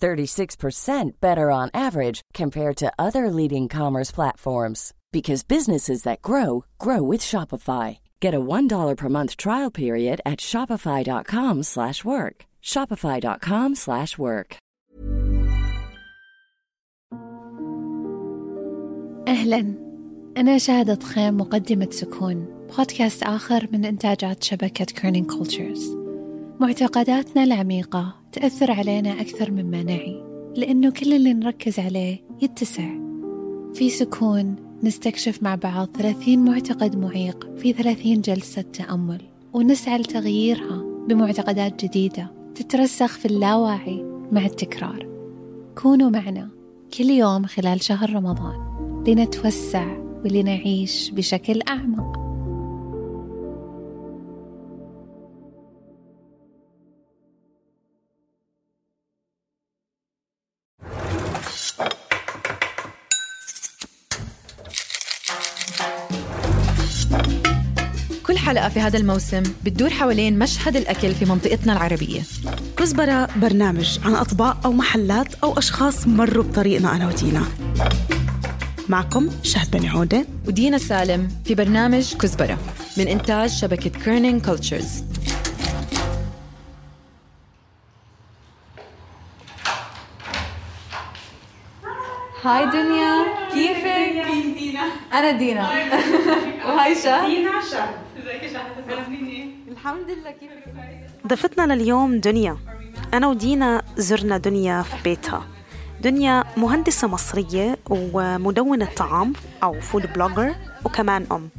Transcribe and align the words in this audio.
36% 0.00 1.20
better 1.20 1.50
on 1.50 1.70
average 1.72 2.20
compared 2.34 2.76
to 2.76 2.92
other 2.98 3.30
leading 3.30 3.68
commerce 3.68 4.10
platforms 4.10 4.92
because 5.12 5.42
businesses 5.44 6.02
that 6.02 6.22
grow 6.22 6.64
grow 6.78 7.02
with 7.02 7.22
Shopify. 7.22 7.98
Get 8.20 8.34
a 8.34 8.40
$1 8.40 8.96
per 8.96 9.08
month 9.08 9.36
trial 9.36 9.70
period 9.70 10.20
at 10.26 10.40
shopify.com/work. 10.40 12.36
shopify.com/work. 12.72 14.50
أهلا 19.28 19.74
أنا 20.36 20.58
شهادة 20.58 20.98
خيم 21.04 21.36
مقدمة 21.36 21.88
سكون 21.90 22.66
بودكاست 22.76 23.22
آخر 23.22 23.68
من 23.72 23.84
إنتاجات 23.84 24.44
شبكة 24.44 24.84
كيرنينج 24.84 25.30
كولتشرز 25.30 25.97
معتقداتنا 26.59 27.43
العميقة 27.43 28.15
تأثر 28.31 28.71
علينا 28.71 29.21
أكثر 29.21 29.51
مما 29.51 29.83
نعي 29.83 30.23
لأنه 30.55 30.91
كل 30.91 31.13
اللي 31.13 31.33
نركز 31.33 31.79
عليه 31.79 32.21
يتسع. 32.41 32.89
في 33.73 33.89
سكون 33.89 34.55
نستكشف 34.83 35.43
مع 35.43 35.55
بعض 35.55 35.87
30 35.97 36.39
معتقد 36.45 36.95
معيق 36.95 37.49
في 37.57 37.73
30 37.73 38.21
جلسة 38.21 38.61
تأمل 38.61 39.21
ونسعى 39.53 39.97
لتغييرها 39.97 40.83
بمعتقدات 41.07 41.85
جديدة 41.85 42.31
تترسخ 42.55 43.17
في 43.17 43.25
اللاواعي 43.25 44.03
مع 44.31 44.45
التكرار. 44.45 45.07
كونوا 45.75 46.09
معنا 46.09 46.49
كل 46.97 47.09
يوم 47.09 47.45
خلال 47.45 47.83
شهر 47.83 48.13
رمضان 48.13 48.69
لنتوسع 49.07 49.97
ولنعيش 50.25 51.11
بشكل 51.11 51.61
أعمق. 51.69 52.28
حلقة 68.49 68.69
في 68.69 68.79
هذا 68.79 68.97
الموسم 68.97 69.43
بتدور 69.63 69.89
حوالين 69.89 70.39
مشهد 70.39 70.75
الأكل 70.75 71.15
في 71.15 71.25
منطقتنا 71.25 71.73
العربية. 71.73 72.21
كزبرة 72.77 73.29
برنامج 73.35 73.99
عن 74.05 74.15
أطباق 74.15 74.65
أو 74.65 74.71
محلات 74.71 75.35
أو 75.43 75.57
أشخاص 75.57 76.07
مروا 76.07 76.43
بطريقنا 76.43 76.95
أنا 76.95 77.07
ودينا. 77.07 77.43
معكم 78.89 79.29
شهد 79.43 79.77
بن 79.77 79.85
عودة 79.85 80.25
ودينا 80.47 80.77
سالم 80.77 81.27
في 81.45 81.55
برنامج 81.55 82.15
كزبرة 82.15 82.57
من 82.97 83.07
إنتاج 83.07 83.49
شبكة 83.49 83.89
Kerning 83.89 84.45
Cultures 84.45 85.03
هاي 92.43 92.65
دنيا 92.65 93.13
كيفك؟ 93.53 94.25
دينا. 94.57 94.81
أنا 95.13 95.31
دينا. 95.31 95.69
وهاي 96.65 96.95
شهد. 96.95 97.25
دينا 97.25 97.51
شهد. 97.71 98.08
الحمد 99.71 100.09
لله 100.09 100.31
كيفك؟ 100.31 100.63
ضيفتنا 101.27 101.73
لليوم 101.73 102.19
دنيا. 102.19 102.57
أنا 103.13 103.27
ودينا 103.27 103.81
زرنا 103.97 104.37
دنيا 104.37 104.81
في 104.81 105.03
بيتها. 105.03 105.47
دنيا 106.01 106.43
مهندسة 106.57 107.07
مصرية 107.07 107.77
ومدونة 107.89 108.87
طعام 108.97 109.33
أو 109.63 109.79
food 109.79 110.13
blogger 110.13 110.55
وكمان 110.85 111.25
أم. 111.31 111.49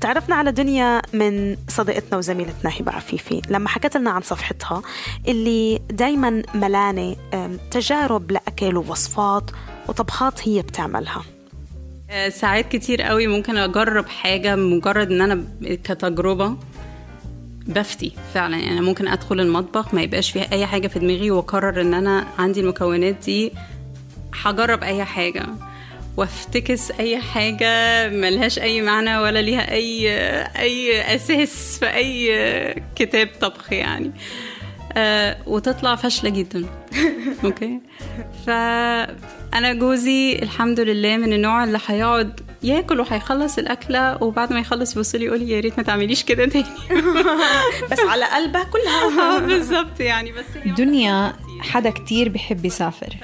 تعرفنا 0.00 0.34
على 0.34 0.52
دنيا 0.52 1.02
من 1.12 1.56
صديقتنا 1.68 2.18
وزميلتنا 2.18 2.70
هبة 2.80 2.92
عفيفي. 2.92 3.42
لما 3.50 3.68
حكت 3.68 3.96
لنا 3.96 4.10
عن 4.10 4.22
صفحتها 4.22 4.82
اللي 5.28 5.82
دايما 5.90 6.42
ملانة 6.54 7.16
تجارب 7.70 8.32
لأكل 8.32 8.76
ووصفات 8.76 9.50
وطبخات 9.88 10.48
هي 10.48 10.62
بتعملها. 10.62 11.22
ساعات 12.28 12.68
كتير 12.72 13.02
قوي 13.02 13.26
ممكن 13.26 13.56
أجرب 13.56 14.08
حاجة 14.08 14.56
مجرد 14.56 15.12
إن 15.12 15.20
أنا 15.20 15.44
كتجربة 15.62 16.56
بفتي 17.66 18.12
فعلا. 18.34 18.56
يعني 18.56 18.80
ممكن 18.80 19.08
أدخل 19.08 19.40
المطبخ 19.40 19.94
ما 19.94 20.02
يبقاش 20.02 20.30
فيها 20.30 20.52
أي 20.52 20.66
حاجة 20.66 20.88
في 20.88 20.98
دماغي 20.98 21.30
وأقرر 21.30 21.80
إن 21.80 21.94
أنا 21.94 22.26
عندي 22.38 22.60
المكونات 22.60 23.14
دي 23.24 23.52
هجرب 24.42 24.82
أي 24.82 25.04
حاجة 25.04 25.46
وأفتكس 26.16 26.90
أي 26.90 27.18
حاجة 27.18 28.08
ملهاش 28.08 28.58
أي 28.58 28.82
معنى 28.82 29.18
ولا 29.18 29.42
ليها 29.42 29.72
أي 29.72 30.10
أي 30.58 31.14
أساس 31.14 31.78
في 31.78 31.86
أي 31.94 32.82
كتاب 32.96 33.28
طبخ 33.40 33.72
يعني. 33.72 34.12
آه 34.96 35.36
وتطلع 35.46 35.94
فاشلة 35.94 36.30
جدا. 36.30 36.64
أوكي؟ 37.44 37.80
فأنا 38.46 39.72
جوزي 39.72 40.38
الحمد 40.42 40.80
لله 40.80 41.16
من 41.16 41.32
النوع 41.32 41.64
اللي 41.64 41.78
هيقعد 41.86 42.40
ياكل 42.62 43.00
وهيخلص 43.00 43.58
الأكلة 43.58 44.22
وبعد 44.22 44.52
ما 44.52 44.60
يخلص 44.60 44.96
يبص 44.96 45.14
لي 45.14 45.24
يقول 45.24 45.40
لي 45.40 45.50
يا 45.50 45.60
ريت 45.60 45.78
ما 45.78 45.84
تعمليش 45.84 46.22
كده 46.24 46.46
تاني. 46.46 46.64
بس 47.90 47.98
على 48.08 48.24
قلبها 48.24 48.64
كلها. 48.64 49.36
آه، 49.36 49.38
بالظبط 49.38 50.00
يعني 50.00 50.32
بس 50.32 50.44
دنيا 50.76 51.32
حدا 51.60 51.90
كتير 51.90 52.28
بحب 52.28 52.64
يسافر. 52.64 53.16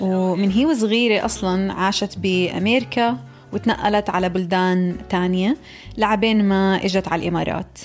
ومن 0.00 0.50
هي 0.50 0.66
وصغيرة 0.66 1.24
أصلا 1.24 1.72
عاشت 1.72 2.18
بأمريكا 2.18 3.18
وتنقلت 3.52 4.10
على 4.10 4.28
بلدان 4.28 4.96
تانية 5.10 5.56
لعبين 5.98 6.44
ما 6.44 6.84
إجت 6.84 7.08
على 7.08 7.22
الإمارات. 7.22 7.78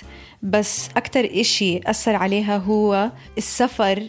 بس 0.43 0.89
أكتر 0.97 1.29
إشي 1.39 1.79
أثر 1.89 2.15
عليها 2.15 2.57
هو 2.57 3.11
السفر 3.37 4.07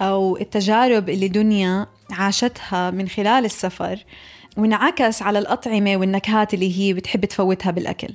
أو 0.00 0.36
التجارب 0.36 1.08
اللي 1.08 1.28
دنيا 1.28 1.86
عاشتها 2.10 2.90
من 2.90 3.08
خلال 3.08 3.44
السفر 3.44 4.04
وانعكس 4.56 5.22
على 5.22 5.38
الأطعمة 5.38 5.96
والنكهات 5.96 6.54
اللي 6.54 6.78
هي 6.78 6.92
بتحب 6.92 7.24
تفوتها 7.24 7.70
بالأكل. 7.70 8.14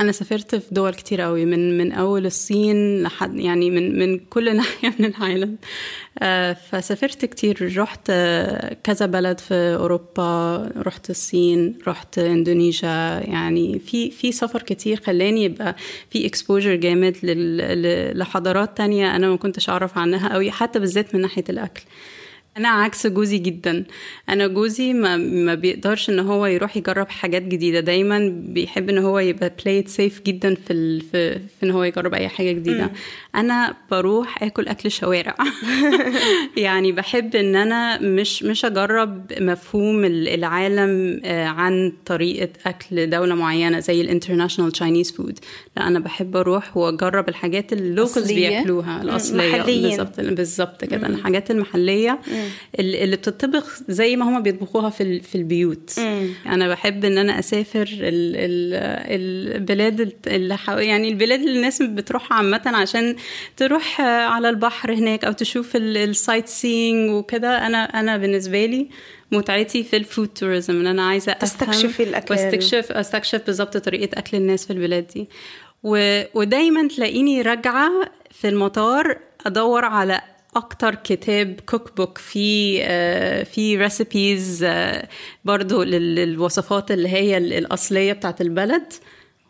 أنا 0.00 0.12
سافرت 0.12 0.54
في 0.54 0.74
دول 0.74 0.94
كتير 0.94 1.20
قوي 1.20 1.44
من 1.44 1.78
من 1.78 1.92
أول 1.92 2.26
الصين 2.26 3.02
لحد 3.02 3.38
يعني 3.38 3.70
من 3.70 3.98
من 3.98 4.18
كل 4.18 4.44
ناحية 4.56 4.94
من 4.98 5.04
العالم. 5.04 5.56
آه، 6.18 6.52
فسافرت 6.52 7.24
كتير. 7.24 7.78
رحت 7.78 8.00
آه، 8.10 8.76
كذا 8.84 9.06
بلد 9.06 9.40
في 9.40 9.54
أوروبا 9.54 10.72
رحت 10.76 11.10
الصين 11.10 11.78
رحت 11.86 12.18
إندونيسيا. 12.18 13.20
يعني 13.24 13.78
في 13.78 14.10
في 14.10 14.32
سفر 14.32 14.62
كتير 14.62 15.00
خلاني 15.00 15.44
يبقى 15.44 15.76
في 16.10 16.26
exposure 16.26 16.74
جامد 16.74 17.16
لحضارات 18.16 18.76
تانية 18.76 19.16
أنا 19.16 19.28
ما 19.28 19.36
كنتش 19.36 19.68
أعرف 19.70 19.98
عنها 19.98 20.32
قوي 20.32 20.50
حتى 20.50 20.78
بالذات 20.78 21.14
من 21.14 21.20
ناحية 21.20 21.44
الأكل. 21.48 21.82
أنا 22.56 22.68
عكس 22.68 23.06
جوزي 23.06 23.38
جدا. 23.38 23.84
أنا 24.28 24.46
جوزي 24.46 24.92
ما, 24.92 25.16
ما 25.16 25.54
بيقدرش 25.54 26.10
إن 26.10 26.18
هو 26.18 26.46
يروح 26.46 26.76
يجرب 26.76 27.08
حاجات 27.08 27.42
جديدة. 27.42 27.80
دايما 27.80 28.42
بيحب 28.46 28.90
إن 28.90 28.98
هو 28.98 29.18
يبقى 29.18 29.52
play 29.64 29.80
it 29.80 29.88
safe 29.88 30.22
جدا 30.26 30.54
في, 30.54 30.72
ال... 30.72 31.00
في 31.00 31.34
في 31.38 31.66
إن 31.66 31.70
هو 31.70 31.84
يجرب 31.84 32.14
أي 32.14 32.28
حاجة 32.28 32.52
جديدة. 32.52 32.92
أنا 33.34 33.74
بروح 33.90 34.42
آكل 34.42 34.68
أكل 34.68 34.90
شوارع. 34.90 35.34
يعني 36.56 36.92
بحب 36.92 37.36
إن 37.36 37.56
أنا 37.56 38.00
مش 38.02 38.42
مش 38.42 38.64
أجرب 38.64 39.32
مفهوم 39.40 40.04
ال- 40.04 40.28
العالم 40.28 41.20
آه، 41.24 41.46
عن 41.46 41.92
طريقة 42.06 42.48
أكل 42.66 43.10
دولة 43.10 43.34
معينة 43.34 43.80
زي 43.80 44.00
ال 44.00 44.05
international 44.05 44.72
Chinese 44.72 45.12
food 45.12 45.38
لا 45.76 45.86
أنا 45.88 45.98
بحب 45.98 46.36
أروح 46.36 46.76
وأجرب 46.76 47.28
الحاجات 47.28 47.72
ال 47.72 47.78
locals 47.78 48.16
بياكلوها 48.50 49.02
الأصلية. 49.02 49.50
بالظبط 49.88 50.20
بالظبط 50.20 50.84
كده. 50.84 51.06
الحاجات 51.06 51.50
المحلية 51.50 52.18
اللي 52.78 53.16
بتطبخ 53.16 53.80
زي 53.88 54.16
ما 54.16 54.28
هما 54.28 54.40
بيطبخوها 54.40 54.90
في 54.90 55.20
في 55.20 55.34
البيوت 55.34 55.94
مم. 55.98 56.28
أنا 56.46 56.68
بحب 56.68 57.04
إن 57.04 57.18
أنا 57.18 57.38
أسافر 57.38 57.88
ال 57.92 58.36
ال 58.36 58.74
البلاد 59.56 60.12
اللي. 60.26 60.58
يعني 60.68 61.08
البلاد 61.08 61.40
اللي 61.40 61.56
الناس 61.56 61.82
بتروحها 61.82 62.36
عامة 62.38 62.62
عشان 62.66 63.16
تروح 63.56 64.00
على 64.00 64.48
البحر 64.48 64.94
هناك 64.94 65.24
أو 65.24 65.32
تشوف 65.32 65.76
ال 65.76 66.48
sightseeing 66.48 67.10
وكده 67.10 67.66
أنا 67.66 67.84
أنا 67.84 68.16
بالنسبة 68.16 68.66
لي 68.66 68.88
متعتي 69.32 69.84
في 69.84 69.96
ال 69.96 70.02
food 70.02 70.28
tourism 70.28 70.80
إن 70.80 70.86
أنا 70.86 71.06
عايزة 71.06 71.32
تستكشفي 71.32 72.02
الأكل 72.02 72.34
واستكشف 72.34 72.92
أستكشف 72.92 73.42
بالظبط 73.46 73.76
طريقة 73.76 74.18
أكل 74.18 74.36
الناس 74.36 74.66
في 74.66 74.72
البلاد 74.72 75.06
دي 75.14 75.28
و... 75.82 76.22
ودايما 76.34 76.88
تلاقيني 76.88 77.42
راجعة 77.42 77.90
في 78.30 78.48
المطار 78.48 79.18
أدور 79.46 79.84
على 79.84 80.20
أكتر 80.56 80.94
كتاب 80.94 81.60
cookbook 81.66 82.18
في 82.18 82.78
آه 82.82 83.42
في 83.42 83.76
recipes 83.76 84.64
آه 84.64 85.08
برضو 85.44 85.82
للوصفات 85.82 86.90
اللي 86.90 87.08
هي 87.08 87.36
الأصلية 87.38 88.12
بتاعت 88.12 88.40
البلد 88.40 88.92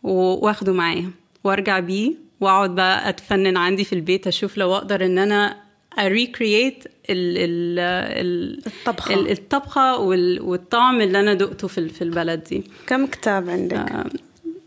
واخده 0.02 0.72
معايا 0.72 1.10
وارجع 1.44 1.78
بيه 1.78 2.12
وأقعد 2.40 2.74
بقى 2.74 3.08
أتفنن 3.08 3.56
عندي 3.56 3.84
في 3.84 3.92
البيت 3.92 4.26
أشوف 4.26 4.58
لو 4.58 4.74
أقدر 4.74 5.04
إن 5.04 5.18
أنا 5.18 5.56
ا 5.98 6.08
recreate 6.08 6.84
الطبخة 8.66 9.14
الطبخة 9.32 9.98
والطعم 10.40 11.00
اللي 11.00 11.20
أنا 11.20 11.34
دقته 11.34 11.68
في 11.68 11.88
في 11.88 12.02
البلد 12.02 12.44
دي 12.44 12.64
كم 12.86 13.06
كتاب 13.06 13.50
عندك؟ 13.50 13.92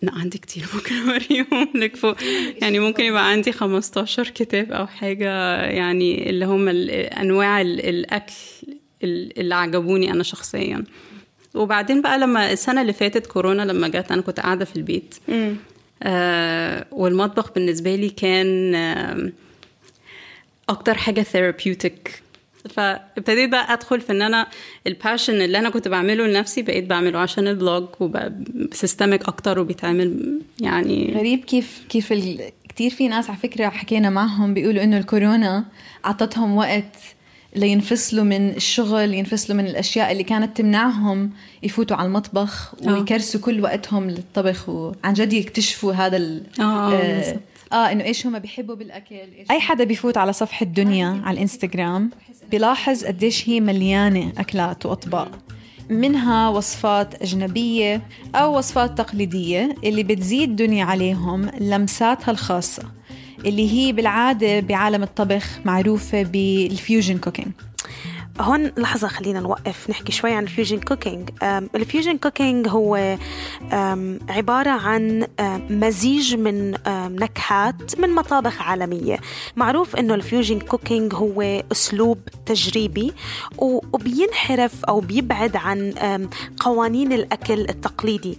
لا 0.01 0.11
عندي 0.15 0.37
كتير 0.37 0.65
ممكن 0.75 0.95
أوريهم 0.95 1.69
لك 1.75 1.95
فوق. 1.95 2.15
يعني 2.61 2.79
ممكن 2.79 3.03
يبقى 3.03 3.29
عندي 3.31 3.51
15 3.51 4.27
كتاب 4.29 4.71
أو 4.71 4.87
حاجة 4.87 5.55
يعني 5.61 6.29
اللي 6.29 6.45
هم 6.45 6.67
أنواع 7.19 7.61
الأكل 7.61 8.33
اللي 9.03 9.55
عجبوني 9.55 10.11
أنا 10.11 10.23
شخصيا. 10.23 10.83
وبعدين 11.53 12.01
بقى 12.01 12.19
لما 12.19 12.51
السنة 12.51 12.81
اللي 12.81 12.93
فاتت 12.93 13.27
كورونا 13.27 13.61
لما 13.61 13.87
جت 13.87 14.11
أنا 14.11 14.21
كنت 14.21 14.39
قاعدة 14.39 14.65
في 14.65 14.75
البيت. 14.75 15.15
آه 16.03 16.85
والمطبخ 16.91 17.51
بالنسبة 17.53 17.95
لي 17.95 18.09
كان 18.09 18.75
آه 18.75 19.31
أكتر 20.69 20.93
حاجة 20.93 21.21
therapeutic 21.21 22.21
فابتديت 22.69 23.49
بقى 23.49 23.73
ادخل 23.73 24.01
في 24.01 24.11
ان 24.11 24.21
أنا 24.21 24.47
ال 24.87 24.94
passion 24.94 25.41
اللي 25.41 25.59
أنا 25.59 25.69
كنت 25.69 25.87
بعمله 25.87 26.27
لنفسي 26.27 26.61
بقيت 26.61 26.85
بعمله 26.85 27.19
عشان 27.19 27.47
ال 27.47 27.55
blog 27.55 27.85
وبقى 27.99 28.33
سيستمك 28.71 29.27
أكتر 29.27 29.59
وبيتعمل 29.59 30.39
يعني 30.61 31.13
غريب 31.17 31.39
كيف 31.39 31.81
كيف 31.89 32.11
ال... 32.11 32.41
كثير 32.69 32.89
في 32.91 33.07
ناس 33.07 33.29
على 33.29 33.39
فكرة 33.39 33.69
حكينا 33.69 34.09
معهم 34.09 34.53
بيقولوا 34.53 34.83
إنه 34.83 34.97
الكورونا 34.97 35.65
أعطتهم 36.05 36.57
وقت 36.57 36.95
لينفصلوا 37.55 38.23
من 38.23 38.49
الشغل 38.49 39.13
ينفصلوا 39.13 39.57
من 39.57 39.67
الأشياء 39.67 40.11
اللي 40.11 40.23
كانت 40.23 40.57
تمنعهم 40.57 41.31
يفوتوا 41.63 41.97
على 41.97 42.07
المطبخ 42.07 42.73
ويكرسوا 42.83 43.41
كل 43.41 43.61
وقتهم 43.63 44.09
للطبخ 44.09 44.69
وعن 44.69 45.13
جد 45.13 45.33
يكتشفوا 45.33 45.93
هذا 45.93 46.17
ال... 46.17 46.43
آه, 46.59 46.93
آه 46.93 47.39
آه 47.73 47.91
إنه 47.91 48.03
إيش 48.03 48.27
هم 48.27 48.39
بيحبوا 48.39 48.75
بالأكل 48.75 49.15
إيش 49.15 49.51
أي 49.51 49.59
حدا 49.59 49.83
بيفوت 49.83 50.17
على 50.17 50.33
صفحة 50.33 50.65
دنيا 50.65 51.21
على 51.25 51.33
الانستغرام 51.35 52.09
بيلاحظ 52.51 53.05
قديش 53.05 53.49
هي 53.49 53.59
مليانة 53.59 54.33
أكلات 54.37 54.85
وأطباق. 54.85 55.31
منها 55.89 56.49
وصفات 56.49 57.21
أجنبية 57.21 58.01
أو 58.35 58.57
وصفات 58.57 58.97
تقليدية 58.97 59.75
اللي 59.83 60.03
بتزيد 60.03 60.55
دنيا 60.55 60.85
عليهم 60.85 61.49
لمساتها 61.59 62.31
الخاصة 62.31 62.83
اللي 63.45 63.71
هي 63.71 63.91
بالعادة 63.91 64.59
بعالم 64.59 65.03
الطبخ 65.03 65.59
معروفة 65.65 66.23
بال 66.23 66.47
fusion 66.47 67.17
cooking. 67.17 67.51
هون 68.39 68.71
لحظة 68.77 69.07
خلينا 69.07 69.39
نوقف 69.39 69.89
نحكي 69.89 70.11
شوي 70.11 70.33
عن 70.33 70.43
ال 70.43 70.48
fusion 70.48 70.79
cooking 70.79 71.29
ال 71.75 71.81
fusion 71.81 72.17
cooking 72.17 72.67
هو 72.67 73.17
عبارة 74.29 74.69
عن 74.69 75.27
مزيج 75.69 76.35
من 76.35 76.71
نكهات 77.19 77.99
من 77.99 78.09
مطابخ 78.09 78.61
عالمية. 78.61 79.19
معروف 79.55 79.95
إنه 79.95 80.15
ال 80.15 80.21
fusion 80.21 80.59
cooking 80.59 81.13
هو 81.13 81.41
أسلوب 81.71 82.19
تجريبي 82.45 83.13
وبينحرف 83.57 84.85
أو 84.85 84.99
بيبعد 84.99 85.55
عن 85.55 85.93
قوانين 86.59 87.13
الأكل 87.13 87.59
التقليدي. 87.59 88.37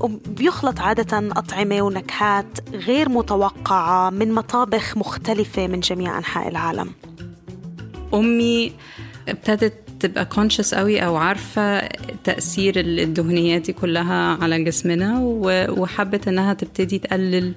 وبيخلط 0.00 0.80
عادة 0.80 1.18
أطعمة 1.18 1.82
ونكهات 1.82 2.58
غير 2.72 3.08
متوقعة 3.08 4.10
من 4.10 4.32
مطابخ 4.32 4.96
مختلفة 4.96 5.66
من 5.66 5.80
جميع 5.80 6.18
أنحاء 6.18 6.48
العالم. 6.48 6.92
أمي 8.14 8.72
ابتدت 9.28 9.72
تبقى 10.00 10.24
كونشس 10.24 10.74
قوي 10.74 11.00
أو 11.00 11.16
عارفة 11.16 11.88
تأثير 12.24 12.74
الدهنيات 12.80 13.62
دي 13.62 13.72
كلها 13.72 14.38
على 14.42 14.64
جسمنا 14.64 15.20
وحبت 15.70 16.28
إنها 16.28 16.54
تبتدي 16.54 16.98
تقلل 16.98 17.52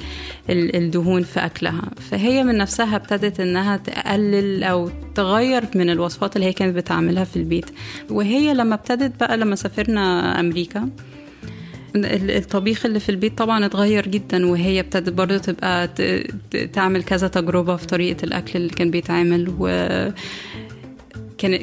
الدهون 0.49 1.23
في 1.23 1.39
أكلها. 1.45 1.81
فهي 2.11 2.43
من 2.43 2.57
نفسها 2.57 2.95
ابتدت 2.95 3.39
إنها 3.39 3.77
تقلل 3.77 4.63
أو 4.63 4.89
تغير 5.15 5.63
من 5.75 5.89
الوصفات 5.89 6.35
اللي 6.35 6.47
هي 6.47 6.53
كانت 6.53 6.75
بتعملها 6.75 7.23
في 7.23 7.35
البيت. 7.35 7.65
وهي 8.09 8.53
لما 8.53 8.75
ابتدت 8.75 9.19
بقى 9.19 9.37
لما 9.37 9.55
سافرنا 9.55 10.39
أمريكا 10.39 10.89
الطبيخ 11.95 12.85
اللي 12.85 12.99
في 12.99 13.09
البيت 13.09 13.37
طبعا 13.37 13.65
اتغير 13.65 14.07
جدا 14.07 14.45
وهي 14.45 14.79
ابتدت 14.79 15.09
برضه 15.13 15.37
تبقى 15.37 15.87
تعمل 16.73 17.03
كذا 17.03 17.27
تجربة 17.27 17.75
في 17.75 17.87
طريقة 17.87 18.23
الأكل 18.25 18.59
اللي 18.59 18.69
كان 18.69 18.91
بيتعمل 18.91 19.55
و 19.59 19.67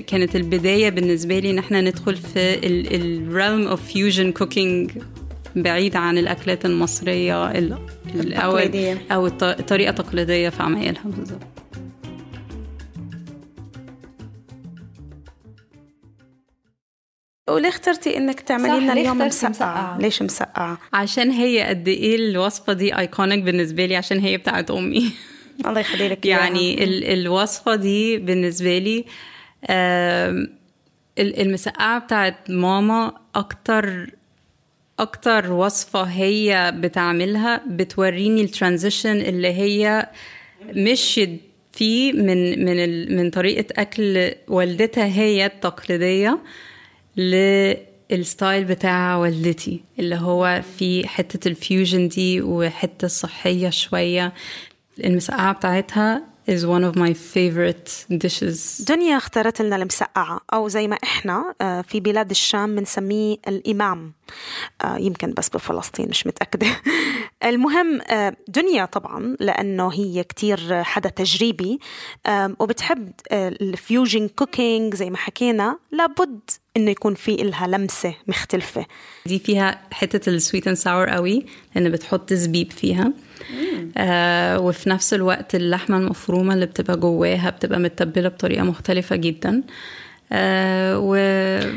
كانت 0.06 0.36
البداية 0.36 0.88
بالنسبة 0.90 1.38
لي 1.38 1.50
إن 1.50 1.58
إحنا 1.58 1.80
ندخل 1.80 2.16
في 2.16 2.66
ال 2.66 2.83
realm 2.83 3.66
of 3.66 3.86
fusion 3.92 4.32
cooking 4.32 4.90
بعيد 5.56 5.96
عن 5.96 6.18
الأكلات 6.18 6.64
المصرية 6.66 7.50
التقليدية. 7.50 9.02
أو 9.12 9.26
الطريقة 9.26 9.90
التقليديه 9.90 10.48
في 10.48 10.62
عمايلها 10.62 11.02
بالظبط 11.04 11.40
وليه 17.50 17.68
اخترتي 17.68 18.16
إنك 18.16 18.40
تعملي 18.40 18.80
لنا 18.80 18.92
اليوم 18.92 19.18
مسقعة؟ 19.18 19.98
ليش 19.98 20.22
مسقعة؟ 20.22 20.78
عشان 20.92 21.30
هي 21.30 21.62
قد 21.62 21.88
إيه 21.88 22.16
الوصفة 22.16 22.72
دي 22.72 22.98
ايكونيك 22.98 23.42
بالنسبة 23.42 23.86
لي 23.86 23.96
عشان 23.96 24.18
هي 24.18 24.36
بتاعت 24.36 24.70
أمي. 24.70 25.12
الله 25.66 25.80
يخلي 25.80 26.08
لك 26.08 26.26
يعني 26.34 26.84
ال 26.84 27.04
الوصفة 27.04 27.74
دي 27.74 28.18
بالنسبة 28.18 28.78
لي 28.78 29.04
المسقعة 31.18 31.98
بتاعت 31.98 32.50
ماما 32.50 33.12
أكتر 33.34 34.10
أكتر 34.98 35.52
وصفة 35.52 36.02
هي 36.02 36.74
بتعملها 36.76 37.62
بتوريني 37.66 38.42
ال 38.42 38.49
transition 38.49 39.16
اللي 39.20 39.48
هي 39.48 40.08
مشيت 40.62 41.40
فيه 41.72 42.12
من 42.12 42.64
من 42.64 43.16
من 43.16 43.30
طريقة 43.30 43.82
أكل 43.82 44.32
والدتها 44.48 45.04
هي 45.04 45.46
التقليدية. 45.46 46.38
لل 47.16 47.59
style 47.59 48.64
بتاع 48.64 49.16
والدتي 49.16 49.80
اللي 49.98 50.16
هو 50.16 50.62
في 50.78 51.08
حتة 51.08 51.48
ال 51.48 51.57
fusion 51.57 52.08
دي 52.08 52.42
وحتة 52.42 53.08
صحية 53.08 53.70
شوية. 53.70 54.32
المسقعة 55.04 55.52
بتاعتها 55.52 56.22
is 56.50 56.60
one 56.62 56.84
of 56.92 56.98
my 56.98 57.14
favorite 57.34 58.16
dishes. 58.24 58.84
دنيا 58.88 59.16
اختارت 59.16 59.62
لنا 59.62 59.76
المسقعة 59.76 60.40
أو 60.52 60.68
زي 60.68 60.88
ما 60.88 60.96
إحنا 61.02 61.54
في 61.88 62.00
بلاد 62.00 62.30
الشام 62.30 62.76
بنسميه 62.76 63.36
الإمام. 63.48 64.12
يمكن 64.98 65.34
بس 65.36 65.48
بفلسطين 65.48 66.08
مش 66.08 66.26
متأكدة. 66.26 66.66
المهم 67.50 68.00
دنيا 68.48 68.84
طبعا 68.84 69.36
لأنه 69.40 69.92
هي 69.92 70.24
كتير 70.24 70.82
حدا 70.82 71.08
تجريبي 71.08 71.78
وبتحب 72.58 73.12
ال 73.32 73.46
fusion 73.46 74.28
cooking 74.28 74.94
زي 74.94 75.10
ما 75.10 75.16
حكينا. 75.16 75.78
لابد 75.92 76.40
إنه 76.76 76.90
يكون 76.90 77.14
في 77.14 77.34
إلها 77.34 77.66
لمسة 77.66 78.14
مختلفة. 78.26 78.86
دي 79.26 79.38
فيها 79.38 79.82
حتة 79.92 80.30
ال 80.30 80.37
sweet 80.37 80.68
and 80.68 80.76
sour 80.76 81.08
قوي 81.08 81.46
لأن 81.74 81.90
بتحط 81.90 82.32
زبيب 82.32 82.70
فيها. 82.72 83.12
آه 83.96 84.60
وفي 84.60 84.90
نفس 84.90 85.14
الوقت 85.14 85.54
اللحمة 85.54 85.96
المفرومة 85.96 86.54
اللي 86.54 86.66
بتبقى 86.66 86.96
جواها 86.96 87.50
بتبقى 87.50 87.78
متبلة 87.78 88.28
بطريقة 88.28 88.64
مختلفة 88.64 89.16
جدا. 89.16 89.62
آه 90.32 90.98
و 90.98 91.14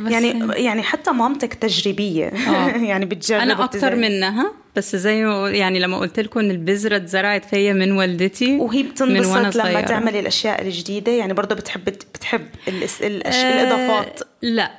يعني 0.10 0.64
يعني 0.64 0.84
حتى 0.84 1.12
مامتك 1.12 1.54
تجريبية. 1.54 2.28
آه. 2.28 2.68
يعني 2.90 3.06
بتجرب 3.06 3.42
أنا 3.42 3.64
أكتر 3.64 3.96
منها 3.96 4.52
بس 4.76 4.96
زي 4.96 5.24
ما 5.24 5.50
يعني 5.50 5.80
لما 5.80 5.98
قلت 5.98 6.20
لكم 6.20 6.40
إن 6.40 6.52
البذرة 6.52 6.96
اتزرعت 6.96 7.46
فيا 7.46 7.74
من 7.74 7.92
والدتي 7.92 8.58
وهي 8.58 8.84
بتنبسط 8.84 9.56
لما 9.56 9.82
تعملي 9.82 10.20
الأشياء 10.20 10.62
الجديدة؟ 10.62 11.12
يعني 11.12 11.34
برضه 11.34 11.56
بتحب 11.56 11.84
بتحب 11.86 12.48
الأس... 12.68 13.02
الأش... 13.02 13.36
آه 13.36 13.54
الإضافات. 13.54 14.20
لا. 14.42 14.72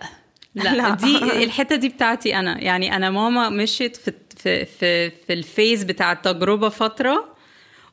لا, 0.54 0.74
لا. 0.74 0.94
دي 0.94 1.18
الحتة 1.44 1.76
دي 1.76 1.88
بتاعتي 1.88 2.36
أنا. 2.36 2.60
يعني 2.60 2.96
أنا 2.96 3.10
ماما 3.10 3.48
مشيت 3.48 3.96
في 3.96 4.12
في 4.36 4.64
في, 4.64 5.10
في 5.10 5.32
الفيز 5.32 5.84
بتاع 5.84 6.12
التجربة 6.12 6.68
فترة 6.68 7.37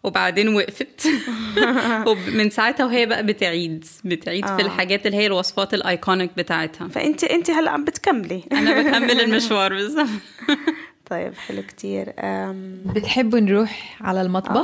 وبعدين 0.06 0.56
وقفت. 0.56 1.08
ومن 2.08 2.50
ساعتها 2.50 2.86
وهي 2.86 3.06
بقى 3.06 3.26
بتعيد 3.26 3.86
بتعيد 4.04 4.46
آه. 4.46 4.56
في 4.58 4.62
الحاجات 4.62 5.06
اللي 5.06 5.18
هي 5.18 5.26
الوصفات 5.26 5.74
الأيكونيك 5.74 6.32
بتاعتها. 6.38 6.88
فانت 6.88 7.24
أنت 7.24 7.50
هلأ 7.52 7.72
عم 7.72 7.86
بتكملي. 7.86 8.44
أنا 8.52 8.82
بكمل 8.82 9.22
المشوار 9.26 9.74
بالظبط. 9.74 10.08
طيب 11.10 11.34
حلو 11.36 11.62
كتير. 11.62 12.14
أم... 12.20 12.82
بتحبوا 12.86 13.40
نروح 13.40 13.98
على 14.02 14.22
المطبخ؟ 14.22 14.58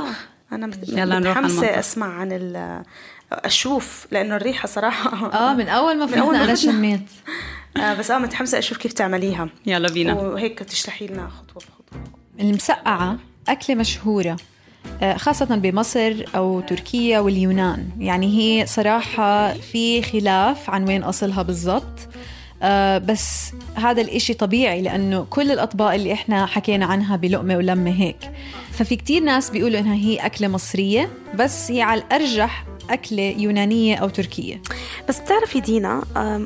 آه. 0.51 0.55
أنا 0.55 0.71
يلا 0.87 1.19
نروح 1.19 1.37
على 1.37 1.47
المطبخ. 1.47 1.69
أسمع 1.69 2.13
عن 2.13 2.31
ال 2.31 2.83
أشوف 3.31 4.07
لأنه 4.11 4.35
الريحة 4.35 4.67
صراحة 4.67 5.33
آه 5.33 5.53
من 5.53 5.67
أول 5.67 5.97
ما 5.97 6.05
فتنا 6.07 6.43
أنا 6.43 6.55
شميت. 6.55 7.09
آه 7.77 7.93
بس 7.93 8.11
آه 8.11 8.17
متحمسة 8.17 8.57
أشوف 8.57 8.77
كيف 8.77 8.93
تعمليها. 8.93 9.49
يلا 9.65 9.89
بينا. 9.89 10.13
وهيك 10.13 10.59
تشرحي 10.59 11.07
لنا 11.07 11.27
خطوة 11.29 11.63
بخطوة. 11.63 12.03
المسقعة 12.39 13.17
أكلة 13.47 13.75
مشهورة. 13.75 14.37
خاصة 15.15 15.45
بمصر 15.55 16.13
أو 16.35 16.59
تركيا 16.59 17.19
واليونان. 17.19 17.89
يعني 17.99 18.27
هي 18.27 18.65
صراحة 18.65 19.53
في 19.53 20.01
خلاف 20.01 20.69
عن 20.69 20.83
وين 20.87 21.03
أصلها 21.03 21.41
بالضبط. 21.41 21.99
آه 22.63 22.97
بس 22.97 23.51
هذا 23.75 24.01
الإشي 24.01 24.33
طبيعي 24.33 24.81
لأنه 24.81 25.25
كل 25.29 25.51
الأطباق 25.51 25.93
اللي 25.93 26.13
إحنا 26.13 26.45
حكينا 26.45 26.85
عنها 26.85 27.15
بلقمة 27.15 27.57
ولمة 27.57 27.91
هيك. 27.91 28.31
ففي 28.71 28.95
كتير 28.95 29.23
ناس 29.23 29.49
بيقولوا 29.49 29.79
إنها 29.79 29.95
هي 29.95 30.17
أكلة 30.17 30.47
مصرية 30.47 31.09
بس 31.35 31.71
هي 31.71 31.81
على 31.81 32.01
الأرجح 32.01 32.65
أكلة 32.89 33.23
يونانية 33.37 33.95
أو 33.95 34.09
تركية. 34.09 34.61
بس 35.09 35.19
بتعرفي 35.19 35.59
دينا 35.59 36.03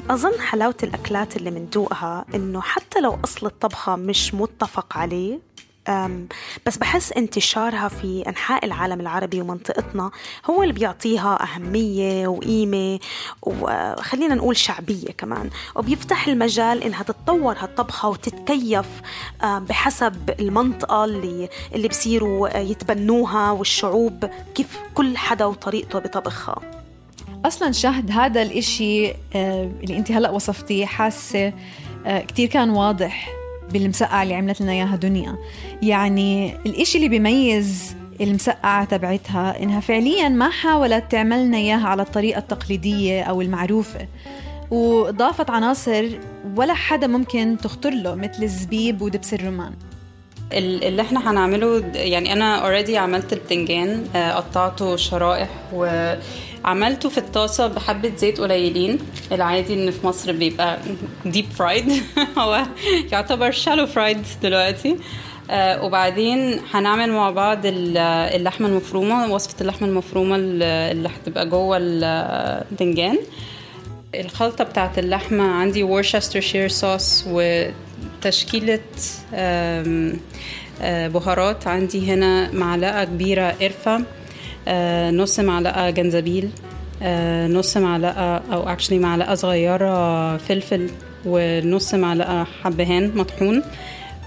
أظن 0.10 0.40
حلاوة 0.40 0.76
الأكلات 0.84 1.38
اللي 1.38 1.52
مندوقها 1.52 2.26
إنه 2.36 2.62
حتى 2.62 3.00
لو 3.00 3.18
أصل 3.24 3.46
الطبخة 3.46 3.96
مش 3.96 4.34
متفق 4.34 4.98
عليه 4.98 5.40
بس 6.66 6.78
بحس 6.78 7.12
انتشارها 7.12 7.88
في 7.88 8.24
أنحاء 8.28 8.66
العالم 8.66 9.00
العربي 9.02 9.42
ومنطقتنا 9.42 10.12
هو 10.50 10.64
اللي 10.64 10.74
بيعطيها 10.74 11.44
أهمية 11.44 12.28
وقيمة 12.28 13.00
وخلينا 13.42 14.36
نقول 14.36 14.58
شعبية 14.58 15.08
كمان. 15.18 15.50
وبيفتح 15.76 16.28
المجال 16.28 16.84
إنها 16.84 17.04
تتطور 17.04 17.56
هالطبخة 17.60 18.10
وتتكيف 18.10 18.86
بحسب 19.44 20.30
المنطقة 20.40 21.06
اللي 21.06 21.50
اللي 21.76 21.88
بصيروا 21.88 22.58
يتبنوها 22.58 23.52
والشعوب 23.52 24.30
كيف 24.56 24.80
كل 24.94 25.18
حدا 25.18 25.46
وطريقته 25.46 26.00
بطبخها. 26.00 26.62
أصلا 27.46 27.72
شهد 27.72 28.12
هذا 28.12 28.42
الإشي 28.42 29.14
اللي 29.36 29.98
أنت 29.98 30.12
هلأ 30.12 30.30
وصفتيه 30.30 30.86
حاسة 30.86 31.54
آه، 32.06 32.20
كتير 32.20 32.50
كان 32.50 32.70
واضح. 32.70 33.45
بالمسقعة 33.74 34.24
اللي 34.24 34.36
عملت 34.36 34.62
لنا 34.62 34.72
إياها 34.72 34.96
دنيا. 34.96 35.36
يعني 35.82 36.56
الإشي 36.66 36.98
اللي 36.98 37.10
بيميز 37.10 37.96
المسقعة 38.22 38.86
تبعتها 38.86 39.64
إنها 39.64 39.80
فعليا 39.80 40.30
ما 40.30 40.50
حاولت 40.50 41.12
تعملنا 41.12 41.58
إياها 41.58 41.88
على 41.88 42.02
الطريقة 42.02 42.40
التقليدية 42.40 43.24
أو 43.24 43.42
المعروفة. 43.42 44.08
وضافت 44.72 45.50
عناصر 45.50 46.06
ولا 46.56 46.74
حدا 46.74 47.08
ممكن 47.08 47.58
تخطر 47.64 47.90
له 47.90 48.16
مثل 48.16 48.44
الزبيب 48.44 49.02
ودبس 49.02 49.34
الرمان. 49.34 49.74
اللي 50.54 51.02
إحنا 51.02 51.32
هنعمله 51.32 51.84
يعني 51.94 52.34
أنا 52.34 52.56
already 52.56 52.98
عملت 52.98 53.34
البتنجان 53.34 54.06
آه، 54.16 54.32
قطعته 54.32 54.96
شرائح 54.96 55.50
وعملته 56.66 57.10
في 57.10 57.18
الطاسة 57.18 57.68
بحبة 57.68 58.12
زيت 58.18 58.40
قليلين. 58.42 58.98
العادي 59.32 59.74
إن 59.74 59.92
في 59.92 60.08
مصر 60.08 60.32
بيبقى 60.32 60.78
deep 61.26 61.46
fried 61.52 61.92
هو 62.38 62.64
يعتبر 63.12 63.52
shallow 63.52 63.86
fried 63.86 64.18
دلوقتي. 64.44 64.96
آه 65.52 65.84
وبعدين 65.84 66.60
هنعمل 66.74 67.12
مع 67.12 67.30
بعض 67.30 67.60
اللحمة 67.66 68.68
المفرومة 68.68 69.34
وصفة 69.34 69.56
اللحمة 69.62 69.88
المفرومة 69.88 70.36
اللي 70.36 71.10
هتبقى 71.10 71.50
جوه 71.50 71.78
البتنجان. 71.82 73.18
الخلطة 74.16 74.64
بتاعت 74.64 75.00
اللحمة 75.00 75.44
عندي 75.44 75.84
Worcester 75.84 76.68
sauce 76.68 77.26
و 77.28 77.64
تشكيلة 78.22 78.80
آه، 79.34 80.08
بهارات. 81.08 81.68
عندي 81.68 82.14
هنا 82.14 82.52
معلقة 82.52 83.04
كبيرة 83.04 83.50
قرفة. 83.62 83.96
آه، 83.96 84.04
نص 85.12 85.40
معلقة 85.40 85.90
جنزبيل 85.90 86.50
آه، 87.02 87.48
نص 87.48 87.78
معلقة 87.78 88.38
أو 88.38 88.70
actually 88.70 89.00
معلقة 89.00 89.36
صغيرة 89.36 90.38
فلفل 90.38 90.90
ونص 91.26 91.94
معلقة 91.94 92.44
حبهان 92.64 93.12
مطحون 93.16 93.64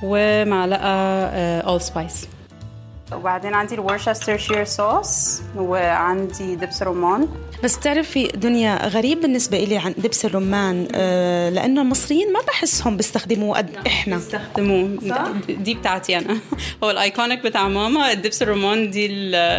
ومعلقة 0.03 1.27
allspice 1.61 2.29
وبعدين 3.13 3.55
عندي 3.55 3.75
ال 3.75 4.37
Worcestershire 4.39 4.65
sauce 4.65 5.43
وعندي 5.57 6.57
دبس 6.57 6.83
رمان 6.83 7.29
بس 7.65 7.77
بتعرفي 7.77 8.27
دنيا 8.27 8.87
غريب 8.89 9.21
بالنسبة 9.21 9.57
إلي 9.59 9.77
عن 9.77 9.95
دبس 9.99 10.25
الرمان 10.25 10.89
آه 10.95 11.51
لأنه 11.51 11.83
المصريين 11.83 12.33
ما 12.33 12.41
بحسهم 12.41 12.97
بيستخدموه 12.97 13.57
قد 13.59 13.77
إحنا. 13.87 14.17
بيستخدموه. 14.17 14.99
دي 15.49 15.75
بتاعتي 15.75 16.19
أنا. 16.19 16.39
هو 16.85 16.91
ال 16.91 16.99
iconic 16.99 17.45
بتاع 17.45 17.69
ماما 17.69 18.13
الدبس 18.13 18.43
الرمان 18.43 18.91
دي 18.91 19.09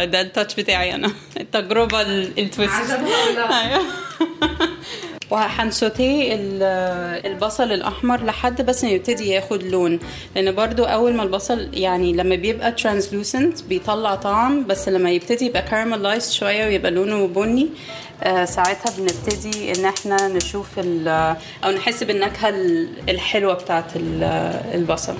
ده 0.06 0.20
ال 0.20 0.26
touch 0.26 0.54
بتاعي 0.54 0.94
أنا. 0.94 1.12
التجربة 1.40 2.00
ال 2.02 2.12
twist. 2.12 2.72
وهنسوتيه 5.30 6.32
البصل 7.26 7.72
الأحمر 7.72 8.24
لحد 8.24 8.62
بس 8.62 8.84
ما 8.84 8.90
يبتدي 8.90 9.28
ياخد 9.28 9.62
لون. 9.62 9.98
لأن 10.36 10.54
برضو 10.54 10.84
أول 10.84 11.14
ما 11.14 11.22
البصل 11.22 11.68
يعني 11.72 12.12
لما 12.12 12.34
بيبقى 12.36 12.72
translucent 12.72 13.62
بيطلع 13.62 14.14
طعم 14.14 14.66
بس 14.66 14.88
لما 14.88 15.10
يبتدي 15.10 15.46
يبقى 15.46 15.62
caramelized 15.62 16.32
شوية 16.32 16.66
ويبقى 16.66 16.90
لونه 16.90 17.26
بني 17.26 17.68
آه 18.22 18.44
ساعتها 18.44 18.92
بنبتدي 18.98 19.72
إن 19.74 19.84
إحنا 19.84 20.28
نشوف 20.28 20.66
أو 21.64 21.70
نحس 21.70 22.02
بالنكهة 22.02 22.48
الحلوة 23.08 23.54
بتاعت 23.54 23.84
البصل. 24.74 25.14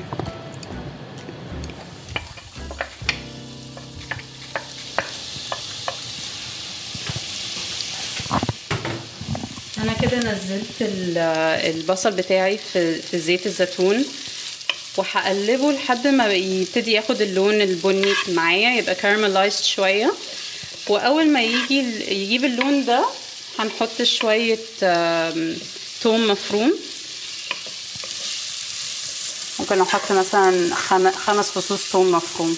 أنا 9.82 9.92
كده 10.02 10.16
نزلت 10.18 10.66
البصل 11.76 12.10
بتاعي 12.10 12.58
في 12.72 13.18
زيت 13.18 13.46
الزيتون 13.46 14.04
وهقلبه 14.96 15.72
لحد 15.72 16.06
ما 16.06 16.26
يبتدي 16.32 16.92
ياخد 16.92 17.20
اللون 17.22 17.60
البني 17.60 18.14
معايا 18.28 18.78
يبقى 18.78 18.94
كارملايزد 18.94 19.62
شوية. 19.64 20.12
وأول 20.88 21.28
ما 21.30 21.42
يجي 21.42 21.78
يجيب 22.22 22.44
اللون 22.44 22.84
ده 22.84 23.04
هنحط 23.58 24.02
شوية 24.02 24.58
توم 26.02 26.28
مفروم. 26.28 26.74
ممكن 29.58 29.80
أحط 29.80 30.12
مثلا 30.12 30.74
خمس 31.26 31.50
فصوص 31.50 31.90
توم 31.92 32.12
مفروم. 32.12 32.56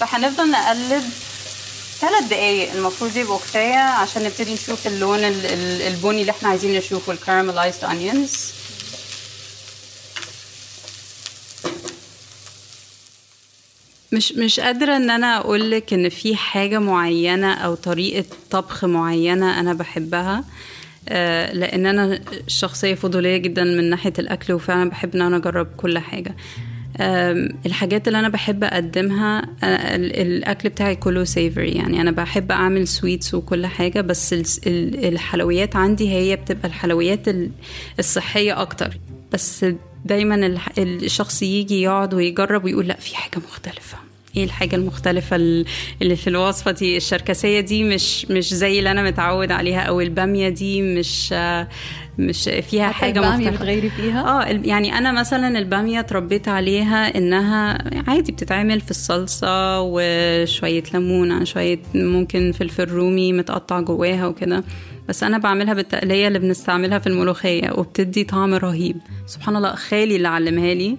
فهنفضل 0.00 0.50
نقلب 0.50 1.10
ثلاث 2.00 2.24
دقايق 2.30 2.72
المفروض 2.72 3.16
يبقوا 3.16 3.38
كفاية 3.38 3.78
عشان 3.78 4.22
نبتدي 4.24 4.54
نشوف 4.54 4.86
اللون 4.86 5.18
البني 5.86 6.20
اللي 6.20 6.30
إحنا 6.32 6.48
عايزين 6.48 6.78
نشوفه 6.78 7.12
ال 7.12 7.18
caramelized 7.18 7.84
onions 7.84 8.52
مش 14.12 14.32
مش 14.32 14.60
قادرة 14.60 14.96
إن 14.96 15.10
أنا 15.10 15.36
أقول 15.38 15.70
لك 15.70 15.92
إن 15.92 16.08
في 16.08 16.36
حاجة 16.36 16.78
معينة 16.78 17.54
أو 17.54 17.74
طريقة 17.74 18.24
طبخ 18.50 18.84
معينة 18.84 19.60
أنا 19.60 19.72
بحبها 19.74 20.44
آه، 21.08 21.52
لأن 21.52 21.86
أنا 21.86 22.20
شخصية 22.46 22.94
فضولية 22.94 23.36
جدا 23.36 23.64
من 23.64 23.90
ناحية 23.90 24.12
الأكل 24.18 24.52
وفعلا 24.52 24.90
بحب 24.90 25.14
إن 25.14 25.22
أنا 25.22 25.36
أجرب 25.36 25.66
كل 25.76 25.98
حاجة. 25.98 26.36
الحاجات 27.66 28.08
اللي 28.08 28.18
أنا 28.18 28.28
بحب 28.28 28.64
أقدمها 28.64 29.42
الأكل 29.64 30.68
بتاعي 30.68 30.96
كله 30.96 31.24
savory 31.24 31.70
يعني. 31.70 32.00
أنا 32.00 32.10
بحب 32.10 32.52
أعمل 32.52 32.88
sweets 32.88 33.34
وكل 33.34 33.66
حاجة 33.66 34.00
بس 34.00 34.34
الحلويات 34.66 35.76
عندي 35.76 36.10
هي 36.10 36.36
بتبقى 36.36 36.68
الحلويات 36.68 37.26
الصحية 37.98 38.62
أكتر. 38.62 38.98
بس 39.32 39.66
دايما 40.04 40.58
الشخص 40.78 41.42
يجي 41.42 41.82
يقعد 41.82 42.14
ويجرب 42.14 42.64
ويقول 42.64 42.88
لا 42.88 42.96
في 42.96 43.16
حاجة 43.16 43.38
مختلفة. 43.48 43.98
إيه 44.36 44.44
الحاجة 44.44 44.76
المختلفة 44.76 45.36
اللي 46.02 46.16
في 46.16 46.26
الوصفة 46.30 46.70
دي؟ 46.70 46.96
الشركسية 46.96 47.60
دي 47.60 47.84
مش 47.84 48.26
مش 48.30 48.54
زي 48.54 48.78
اللي 48.78 48.90
أنا 48.90 49.02
متعود 49.02 49.52
عليها 49.52 49.80
أو 49.80 50.00
البامية 50.00 50.48
دي 50.48 50.82
مش 50.82 51.34
مش 52.18 52.44
فيها 52.70 52.90
حاجة 52.90 53.20
مختلفة. 53.20 53.50
بتغيري 53.50 53.90
فيها؟ 53.90 54.42
آه 54.42 54.60
يعني 54.64 54.98
أنا 54.98 55.12
مثلا 55.12 55.58
البامية 55.58 56.00
اتربيت 56.00 56.48
عليها 56.48 57.18
إنها 57.18 57.78
عادي 58.10 58.32
بتتعمل 58.32 58.80
في 58.80 58.90
الصلصة 58.90 59.80
وشوية 59.80 60.82
ليمون 60.94 61.44
شوية 61.44 61.78
ممكن 61.94 62.52
فلفل 62.52 62.84
رومي 62.88 63.32
متقطع 63.32 63.80
جواها 63.80 64.26
وكده. 64.26 64.64
بس 65.08 65.22
أنا 65.22 65.38
بعملها 65.38 65.74
بالتقلية 65.74 66.28
اللي 66.28 66.38
بنستعملها 66.38 66.98
في 66.98 67.06
الملوخية 67.06 67.70
وبتدي 67.72 68.24
طعم 68.24 68.54
رهيب. 68.54 68.96
سبحان 69.26 69.56
الله 69.56 69.74
خالي 69.74 70.16
اللي 70.16 70.28
علمها 70.28 70.74
لي. 70.74 70.96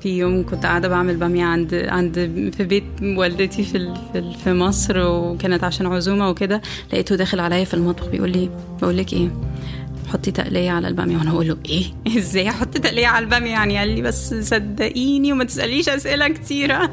في 0.00 0.18
يوم 0.18 0.46
كنت 0.46 0.66
قاعدة 0.66 0.88
بعمل 0.88 1.16
بامية 1.16 1.44
عند 1.44 1.74
عند 1.74 2.14
في 2.56 2.64
بيت 2.64 2.84
والدتي 3.02 3.62
في 3.62 3.94
في, 4.12 4.32
في 4.44 4.52
مصر 4.52 4.98
وكانت 4.98 5.64
عشان 5.64 5.86
عزومة 5.86 6.30
وكده 6.30 6.62
لقيته 6.92 7.16
داخل 7.16 7.40
عليا 7.40 7.64
في 7.64 7.74
المطبخ 7.74 8.06
بيقول 8.06 8.30
لي 8.30 8.50
بقول 8.82 8.96
لك 8.96 9.12
إيه 9.12 9.30
حطي 10.12 10.30
تقلية 10.30 10.70
على 10.70 10.88
البامية. 10.88 11.16
وأنا 11.16 11.30
أقول 11.30 11.48
له 11.48 11.56
إيه؟ 11.68 11.84
إزاي 12.18 12.48
أحط 12.48 12.78
تقلية 12.78 13.06
على 13.06 13.24
البامية 13.24 13.50
يعني؟ 13.50 13.78
قال 13.78 13.88
لي 13.88 14.02
بس 14.02 14.34
صدقيني 14.34 15.32
وما 15.32 15.44
تسأليش 15.44 15.88
أسئلة 15.88 16.28
كتيرة. 16.28 16.90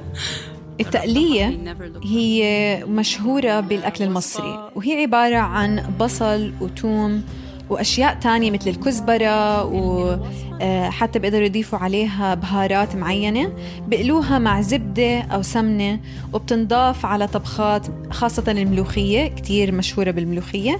التقلية 0.79 1.59
هي 2.03 2.83
مشهورة 2.85 3.59
بالأكل 3.59 4.03
المصري 4.03 4.71
وهي 4.75 5.01
عبارة 5.01 5.38
عن 5.38 5.83
بصل 5.99 6.53
وتوم 6.61 7.23
وأشياء 7.69 8.13
تانية 8.13 8.51
مثل 8.51 8.69
الكزبرة 8.69 9.63
وحتى 9.65 11.19
بيقدروا 11.19 11.45
يضيفوا 11.45 11.79
عليها 11.79 12.33
بهارات 12.33 12.95
معينة. 12.95 13.53
بقلوها 13.88 14.39
مع 14.39 14.61
زبدة 14.61 15.21
أو 15.21 15.41
سمنة 15.41 15.99
وبتنضاف 16.33 17.05
على 17.05 17.27
طبخات 17.27 17.88
خاصة 18.11 18.43
الملوخية 18.47 19.27
كتير 19.27 19.71
مشهورة 19.71 20.11
بالملوخية 20.11 20.79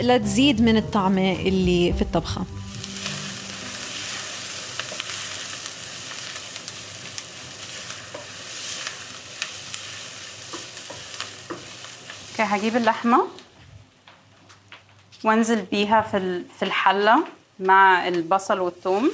لتزيد 0.00 0.62
من 0.62 0.76
الطعمة 0.76 1.32
اللي 1.32 1.92
في 1.92 2.02
الطبخة. 2.02 2.44
أوكي 12.30 12.42
هجيب 12.42 12.76
اللحمة. 12.76 13.39
وانزل 15.24 15.62
بيها 15.62 16.00
في 16.00 16.42
في 16.58 16.64
الحلة 16.64 17.24
مع 17.60 18.08
البصل 18.08 18.58
والثوم. 18.60 19.10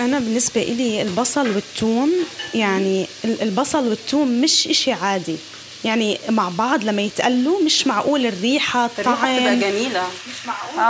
أنا 0.00 0.18
بالنسبة 0.18 0.62
إلي 0.62 1.02
البصل 1.02 1.48
والثوم 1.54 2.12
يعني 2.54 3.06
البصل 3.24 3.88
والثوم 3.88 4.40
مش 4.40 4.68
إشي 4.68 4.92
عادي. 4.92 5.36
يعني 5.84 6.18
مع 6.28 6.48
بعض 6.48 6.84
لما 6.84 7.02
يتقلوا 7.02 7.62
مش 7.62 7.86
معقول 7.86 8.26
الريحة 8.26 8.86
الطعم 8.86 9.14
الريحة 9.24 9.38
تبقى 9.38 9.56
جميلة. 9.56 10.02
مش 10.28 10.46
معقول. 10.46 10.78
آه 10.78 10.82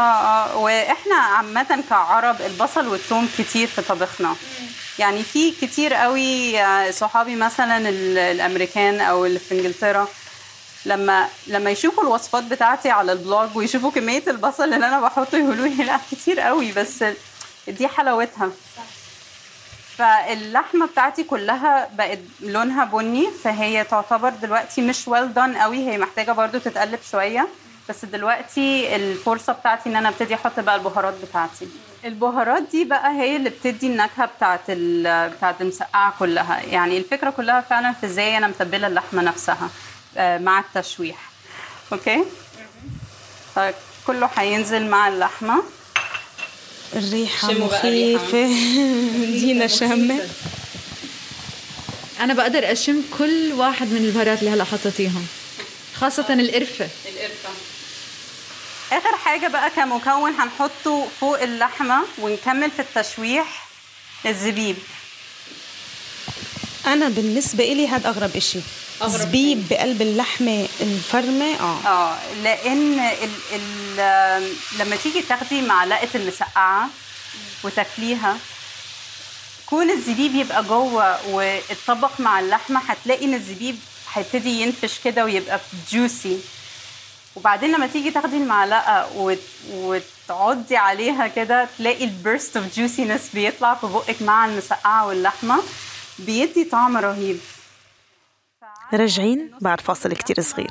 آه 0.52 0.56
وإحنا 0.56 1.14
عامة 1.14 1.84
كعرب 1.90 2.36
البصل 2.40 2.86
والثوم 2.88 3.28
كتير 3.38 3.66
في 3.66 3.82
طبخنا. 3.82 4.36
يعني 4.98 5.22
في 5.22 5.50
كتير 5.50 5.94
قوي 5.94 6.54
صحابي 6.92 7.36
مثلا 7.36 7.88
الأمريكان 8.32 9.00
أو 9.00 9.26
اللي 9.26 9.38
في 9.38 9.54
إنجلترا 9.58 10.08
لما 10.86 11.28
لما 11.46 11.70
يشوفوا 11.70 12.02
الوصفات 12.04 12.44
بتاعتي 12.44 12.90
على 12.90 13.12
البلوج 13.12 13.56
ويشوفوا 13.56 13.90
كمية 13.90 14.22
البصل 14.26 14.64
اللي 14.64 14.76
أنا 14.76 15.00
بحطه 15.00 15.38
يقولوا 15.38 15.66
لي 15.66 15.84
لا 15.84 16.00
كتير 16.12 16.40
قوي 16.40 16.72
بس 16.72 17.04
دي 17.68 17.88
حلاوتها. 17.88 18.50
فاللحمة 19.98 20.86
بتاعتي 20.86 21.24
كلها 21.24 21.88
بقت 21.94 22.18
لونها 22.40 22.84
بني 22.84 23.30
فهي 23.44 23.84
تعتبر 23.84 24.28
دلوقتي 24.28 24.82
مش 24.82 25.08
ويل 25.08 25.34
دون 25.34 25.56
قوي 25.56 25.88
هي 25.88 25.98
محتاجة 25.98 26.32
برضو 26.32 26.58
تتقلب 26.58 26.98
شوية 27.10 27.48
بس 27.88 28.04
دلوقتي 28.04 28.96
الفرصة 28.96 29.52
بتاعتي 29.52 29.88
إن 29.88 29.96
أنا 29.96 30.08
أبتدي 30.08 30.34
أحط 30.34 30.60
بقى 30.60 30.76
البهارات 30.76 31.14
بتاعتي. 31.28 31.68
البهارات 32.04 32.62
دي 32.72 32.84
بقى 32.84 33.10
هي 33.12 33.36
اللي 33.36 33.50
بتدي 33.50 33.86
النكهة 33.86 34.26
بتاعت 34.26 34.60
بتاعت 35.36 35.60
المسقعة 35.60 36.14
كلها. 36.18 36.60
يعني 36.60 36.98
الفكرة 36.98 37.30
كلها 37.30 37.60
فعلا 37.60 37.92
في 37.92 38.06
إزاي 38.06 38.36
أنا 38.36 38.48
متبلة 38.48 38.86
اللحمة 38.86 39.22
نفسها 39.22 39.70
مع 40.16 40.60
التشويح. 40.60 41.30
أوكي؟ 41.92 42.24
طيب 43.56 43.74
كله 44.06 44.30
هينزل 44.36 44.86
مع 44.86 45.08
اللحمة. 45.08 45.62
الريحة 46.96 47.52
مخيفة. 47.52 48.46
دينا 49.26 49.66
شامة. 49.66 50.20
أنا 52.20 52.34
بقدر 52.34 52.72
أشم 52.72 53.02
كل 53.18 53.52
واحد 53.52 53.86
من 53.86 53.96
البهارات 53.96 54.38
اللي 54.38 54.50
هلا 54.50 54.64
حطيتيهم 54.64 55.26
خاصة 55.94 56.34
القرفة 56.34 56.40
القرفة. 56.40 56.88
آخر 58.92 59.16
حاجة 59.24 59.46
بقى 59.48 59.70
كمكون 59.70 60.32
هنحطه 60.34 61.08
فوق 61.20 61.42
اللحمة 61.42 62.02
ونكمل 62.18 62.70
في 62.70 62.82
التشويح 62.82 63.66
الزبيب. 64.26 64.76
أنا 66.86 67.08
بالنسبة 67.08 67.64
إلي 67.64 67.88
هذا 67.88 68.08
أغرب 68.08 68.36
إشي. 68.36 68.58
زبيب 69.06 69.68
بقلب 69.70 70.02
اللحمة 70.02 70.68
الفرمة 70.80 71.54
آه. 71.60 71.78
آه 71.86 72.18
لأن 72.44 72.98
ال 73.00 73.30
ال 73.54 74.56
لما 74.78 74.96
تيجي 74.96 75.22
تاخدي 75.22 75.62
معلقة 75.62 76.08
المسقعة 76.14 76.88
وتاكليها 77.64 78.36
كون 79.66 79.90
الزبيب 79.90 80.34
يبقى 80.34 80.64
جوه 80.64 81.26
واتطبق 81.26 82.10
مع 82.20 82.40
اللحمة 82.40 82.80
هتلاقي 82.88 83.24
إن 83.24 83.34
الزبيب 83.34 83.78
هيبتدي 84.14 84.60
ينفش 84.62 84.98
كده 85.04 85.24
ويبقى 85.24 85.60
juicy 85.92 86.38
وبعدين 87.36 87.72
لما 87.72 87.86
تيجي 87.86 88.10
تاخدي 88.10 88.36
المعلقه 88.36 89.16
وت... 89.16 89.38
وتعضي 89.72 90.76
عليها 90.76 91.28
كده 91.28 91.68
تلاقي 91.78 92.04
ال 92.04 92.13
burst 92.13 92.56
of 92.56 92.78
juiciness 92.78 93.34
بيطلع 93.34 93.74
في 93.74 93.86
بقك 93.86 94.22
مع 94.22 94.46
المسقعه 94.46 95.06
واللحمه 95.06 95.62
بيدي 96.18 96.64
طعم 96.64 96.96
رهيب 96.96 97.38
راجعين 98.92 99.50
بعد 99.60 99.80
فاصل 99.80 100.12
كتير 100.12 100.40
صغير 100.40 100.70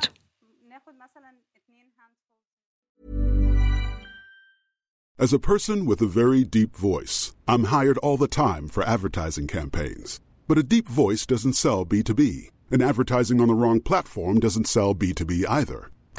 As 5.26 5.34
a 5.34 5.38
person 5.38 5.84
with 5.84 6.00
a 6.00 6.06
very 6.06 6.44
deep 6.44 6.74
voice, 6.74 7.34
I'm 7.46 7.64
hired 7.64 7.98
all 7.98 8.16
the 8.16 8.34
time 8.44 8.68
for 8.68 8.82
advertising 8.82 9.46
campaigns. 9.46 10.18
But 10.48 10.56
a 10.56 10.62
deep 10.62 10.88
voice 10.88 11.26
doesn't 11.26 11.60
sell 11.64 11.84
B2B, 11.84 12.48
and 12.70 12.80
advertising 12.82 13.38
on 13.38 13.48
the 13.48 13.60
wrong 13.62 13.80
platform 13.80 14.40
doesn't 14.40 14.66
sell 14.74 14.94
B2B 14.94 15.44
either. 15.46 15.90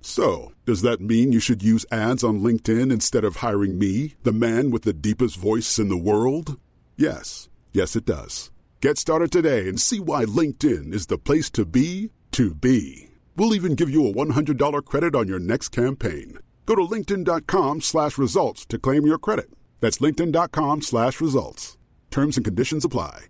So, 0.00 0.52
does 0.64 0.82
that 0.82 1.00
mean 1.00 1.32
you 1.32 1.40
should 1.40 1.62
use 1.62 1.84
ads 1.90 2.22
on 2.22 2.40
LinkedIn 2.40 2.92
instead 2.92 3.24
of 3.24 3.36
hiring 3.36 3.78
me, 3.78 4.14
the 4.22 4.32
man 4.32 4.70
with 4.70 4.82
the 4.82 4.92
deepest 4.92 5.36
voice 5.36 5.78
in 5.78 5.88
the 5.88 5.96
world? 5.96 6.58
Yes. 6.96 7.48
Yes, 7.72 7.96
it 7.96 8.04
does. 8.04 8.50
Get 8.80 8.98
started 8.98 9.32
today 9.32 9.68
and 9.68 9.80
see 9.80 10.00
why 10.00 10.24
LinkedIn 10.24 10.92
is 10.92 11.06
the 11.06 11.18
place 11.18 11.50
to 11.50 11.64
be 11.64 12.10
to 12.32 12.54
be. 12.54 13.10
We'll 13.36 13.54
even 13.54 13.74
give 13.74 13.90
you 13.90 14.06
a 14.06 14.12
$100 14.12 14.84
credit 14.84 15.14
on 15.14 15.28
your 15.28 15.38
next 15.38 15.68
campaign. 15.70 16.38
Go 16.66 16.74
to 16.74 16.82
linkedin.com 16.82 17.80
slash 17.80 18.18
results 18.18 18.66
to 18.66 18.78
claim 18.78 19.06
your 19.06 19.18
credit. 19.18 19.50
That's 19.80 19.98
linkedin.com 19.98 20.82
slash 20.82 21.20
results. 21.20 21.76
Terms 22.10 22.36
and 22.36 22.44
conditions 22.44 22.84
apply. 22.84 23.26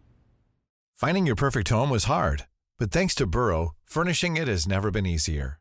Finding 0.96 1.26
your 1.26 1.36
perfect 1.36 1.68
home 1.68 1.90
was 1.90 2.04
hard, 2.04 2.46
but 2.78 2.90
thanks 2.90 3.14
to 3.16 3.26
Burrow, 3.26 3.72
furnishing 3.84 4.36
it 4.36 4.48
has 4.48 4.66
never 4.66 4.90
been 4.90 5.06
easier. 5.06 5.60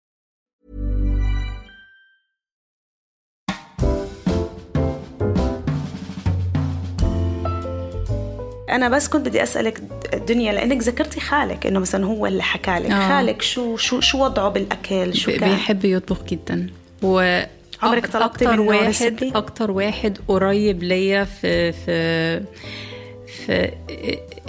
أنا 8.71 8.89
بس 8.89 9.07
كنت 9.07 9.27
بدي 9.27 9.43
أسألك 9.43 9.81
الدنيا 10.13 10.53
لأنك 10.53 10.83
ذكرتي 10.83 11.19
خالك 11.19 11.67
إنه 11.67 11.79
مثلا 11.79 12.05
هو 12.05 12.25
اللي 12.25 12.43
حكى 12.43 12.71
لك 12.71 12.91
آه. 12.91 13.09
خالك 13.09 13.41
شو 13.41 13.77
شو 13.77 13.99
شو 13.99 14.23
وضعه 14.23 14.49
بالأكل 14.49 15.15
شو 15.15 15.31
كان 15.31 15.49
بيحب 15.49 15.85
يطبخ 15.85 16.23
جدا 16.23 16.69
و 17.03 17.41
عمرك 17.81 18.07
طلبتي 18.07 18.47
منه 18.47 18.61
واحد؟ 18.61 19.31
أكتر 19.35 19.71
واحد 19.71 20.17
قريب 20.27 20.83
ليا 20.83 21.23
في 21.23 21.71
في 21.71 22.43
في 23.45 23.71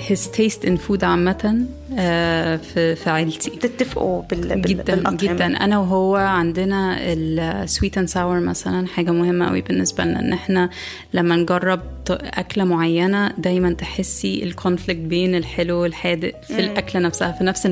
his 0.09 0.21
taste 0.37 0.67
in 0.69 0.73
food 0.89 1.05
عامة 1.05 1.65
آه، 1.99 2.57
في 2.57 2.95
في 2.97 3.11
عيلتي. 3.11 3.51
بتتفقوا 3.51 4.23
بال... 4.23 4.63
جدا 4.63 4.95
بالأطعمة. 4.95 5.17
جدا. 5.17 5.47
أنا 5.47 5.79
وهو 5.79 6.17
عندنا 6.17 6.97
ال 7.01 7.17
sweet 7.17 7.99
and 7.99 8.09
sour 8.09 8.41
مثلا 8.41 8.87
حاجة 8.87 9.11
مهمة 9.11 9.49
قوي 9.49 9.61
بالنسبة 9.61 10.05
لنا 10.05 10.21
إن 10.21 10.33
إحنا 10.33 10.71
لما 11.15 11.37
نجرب 11.37 11.81
أكلة 12.11 12.65
معينة 12.65 13.33
دايما 13.39 13.73
تحسي 13.73 14.43
الكونفليكت 14.43 15.01
بين 15.01 15.35
الحلو 15.35 15.77
والحادق 15.83 16.43
في 16.43 16.59
الأكلة 16.61 17.01
نفسها 17.03 17.33
في 17.33 17.45
نفس 17.45 17.67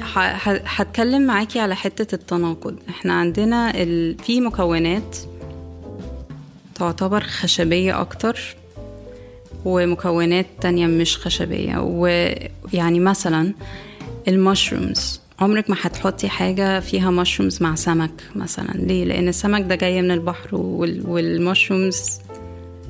ح- 0.00 0.80
هتكلم 0.80 1.22
معاكي 1.26 1.60
على 1.60 1.76
حتة 1.76 2.14
التناقض. 2.14 2.76
إحنا 2.88 3.12
عندنا 3.12 3.70
ال... 3.82 4.18
في 4.18 4.40
مكونات 4.40 5.16
تعتبر 6.74 7.20
خشبية 7.22 8.00
أكتر. 8.00 8.56
ومكونات 9.64 10.46
تانية 10.60 10.86
مش 10.86 11.16
خشبية. 11.18 11.78
ويعني 11.78 13.00
مثلا 13.00 13.52
المشرومز. 14.28 15.20
عمرك 15.40 15.70
ما 15.70 15.76
هتحطي 15.80 16.28
حاجة 16.28 16.80
فيها 16.80 17.10
مشرومز 17.10 17.62
مع 17.62 17.74
سمك 17.74 18.10
مثلا. 18.36 18.70
ليه؟ 18.74 19.04
لأن 19.04 19.28
السمك 19.28 19.62
ده 19.68 19.74
جاي 19.74 20.02
من 20.02 20.10
البحر 20.10 20.48
وال- 20.56 21.06
والمشرومز 21.06 22.18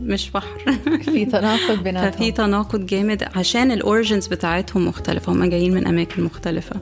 مش 0.02 0.30
بحر. 0.30 0.58
في 1.04 1.24
تناقض 1.24 1.74
ففي 1.74 1.82
بيناتهم 1.82 2.30
تناقض 2.30 2.86
جامد 2.86 3.22
عشان 3.36 3.70
الاوريجنز 3.72 4.26
بتاعتهم 4.26 4.88
مختلفة. 4.88 5.32
هم 5.32 5.44
جايين 5.44 5.74
من 5.74 5.86
أماكن 5.86 6.22
مختلفة. 6.24 6.76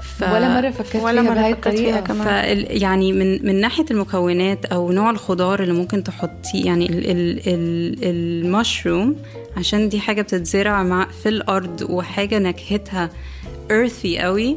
ف... 0.00 0.22
ولا 0.22 0.60
مرة 0.60 0.70
فكرت 0.70 1.02
ولا 1.02 1.22
فيها 1.22 1.34
مرة 1.34 1.54
فكرت 1.54 1.76
فيها. 1.76 2.00
كمان. 2.00 2.24
فال 2.24 2.82
يعني 2.82 3.12
من 3.12 3.46
من 3.46 3.60
ناحية 3.60 3.84
المكونات 3.90 4.64
أو 4.64 4.92
نوع 4.92 5.10
الخضار 5.10 5.62
اللي 5.62 5.74
ممكن 5.74 6.04
تحطيه 6.04 6.64
يعني 6.66 6.86
ال 6.86 7.10
ال 7.10 7.40
ال 7.48 8.04
المشروم 8.46 9.16
عشان 9.56 9.88
دي 9.88 10.00
حاجة 10.00 10.22
بتتزرع 10.22 10.82
مع 10.82 11.06
في 11.22 11.28
الأرض 11.28 11.86
وحاجة 11.90 12.38
نكهتها 12.38 13.10
earthy 13.68 14.18
قوي 14.18 14.56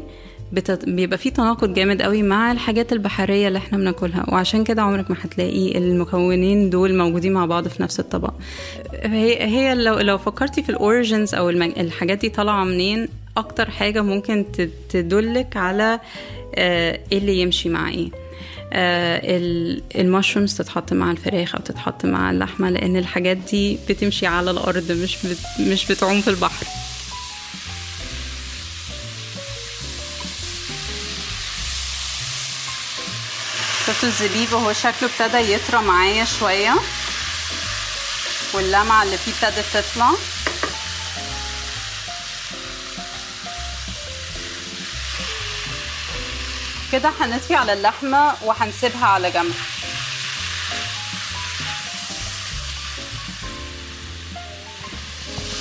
بتت... 0.54 0.86
بيبقى 0.90 1.18
في 1.18 1.30
تناقض 1.30 1.74
جامد 1.74 2.02
قوي 2.02 2.24
مع 2.24 2.52
الحاجات 2.52 2.94
البحرية 2.94 3.48
اللي 3.48 3.58
إحنا 3.58 3.78
بناكلها. 3.78 4.26
وعشان 4.28 4.64
كده 4.64 4.82
عمرك 4.82 5.12
ما 5.12 5.18
هتلاقي 5.22 5.78
المكونين 5.78 6.70
دول 6.70 6.98
موجودين 6.98 7.34
مع 7.34 7.46
بعض 7.46 7.68
في 7.68 7.84
نفس 7.84 8.00
الطبق. 8.00 8.34
هي 9.04 9.44
هي 9.44 9.76
لو 9.76 10.00
لو 10.00 10.18
فكرتي 10.18 10.64
في 10.64 10.70
الاوريجنز 10.70 11.36
أو 11.36 11.50
المج... 11.50 11.72
الحاجات 11.80 12.18
دي 12.18 12.30
طالعة 12.30 12.64
منين 12.64 13.08
أكتر 13.38 13.70
حاجة 13.72 14.02
ممكن 14.02 14.46
تدلك 14.90 15.58
على 15.58 16.00
آه، 16.56 17.00
إيه 17.12 17.18
اللي 17.18 17.40
يمشي 17.42 17.70
مع 17.70 17.90
إيه 17.90 18.10
ال- 18.74 19.82
المشرومز 19.96 20.58
تتحط 20.58 20.94
مع 20.94 21.12
الفراخ 21.12 21.56
أو 21.56 21.62
تتحط 21.62 22.06
مع 22.06 22.32
اللحمة 22.32 22.70
لأن 22.70 22.98
الحاجات 22.98 23.38
دي 23.38 23.78
بتمشي 23.90 24.28
على 24.28 24.52
الأرض 24.52 24.92
مش 24.92 25.18
بت... 25.26 25.38
مش 25.60 25.92
بتعوم 25.92 26.22
في 26.22 26.28
البحر. 26.30 26.66
شفتوا 33.88 34.10
الزبيب؟ 34.10 34.54
وهو 34.54 34.74
شكله 34.74 35.10
ابتدى 35.20 35.54
يطرى 35.54 35.82
معايا 35.82 36.26
شوية 36.40 36.76
واللمعة 38.54 39.04
اللي 39.04 39.18
فيه 39.18 39.32
ابتدت 39.48 39.66
تطلع. 39.74 40.12
كده 47.00 47.10
هنطفي 47.20 47.56
على 47.56 47.74
اللحمة 47.74 48.34
وهنسيبها 48.46 49.06
على 49.06 49.32
جنب. 49.32 49.54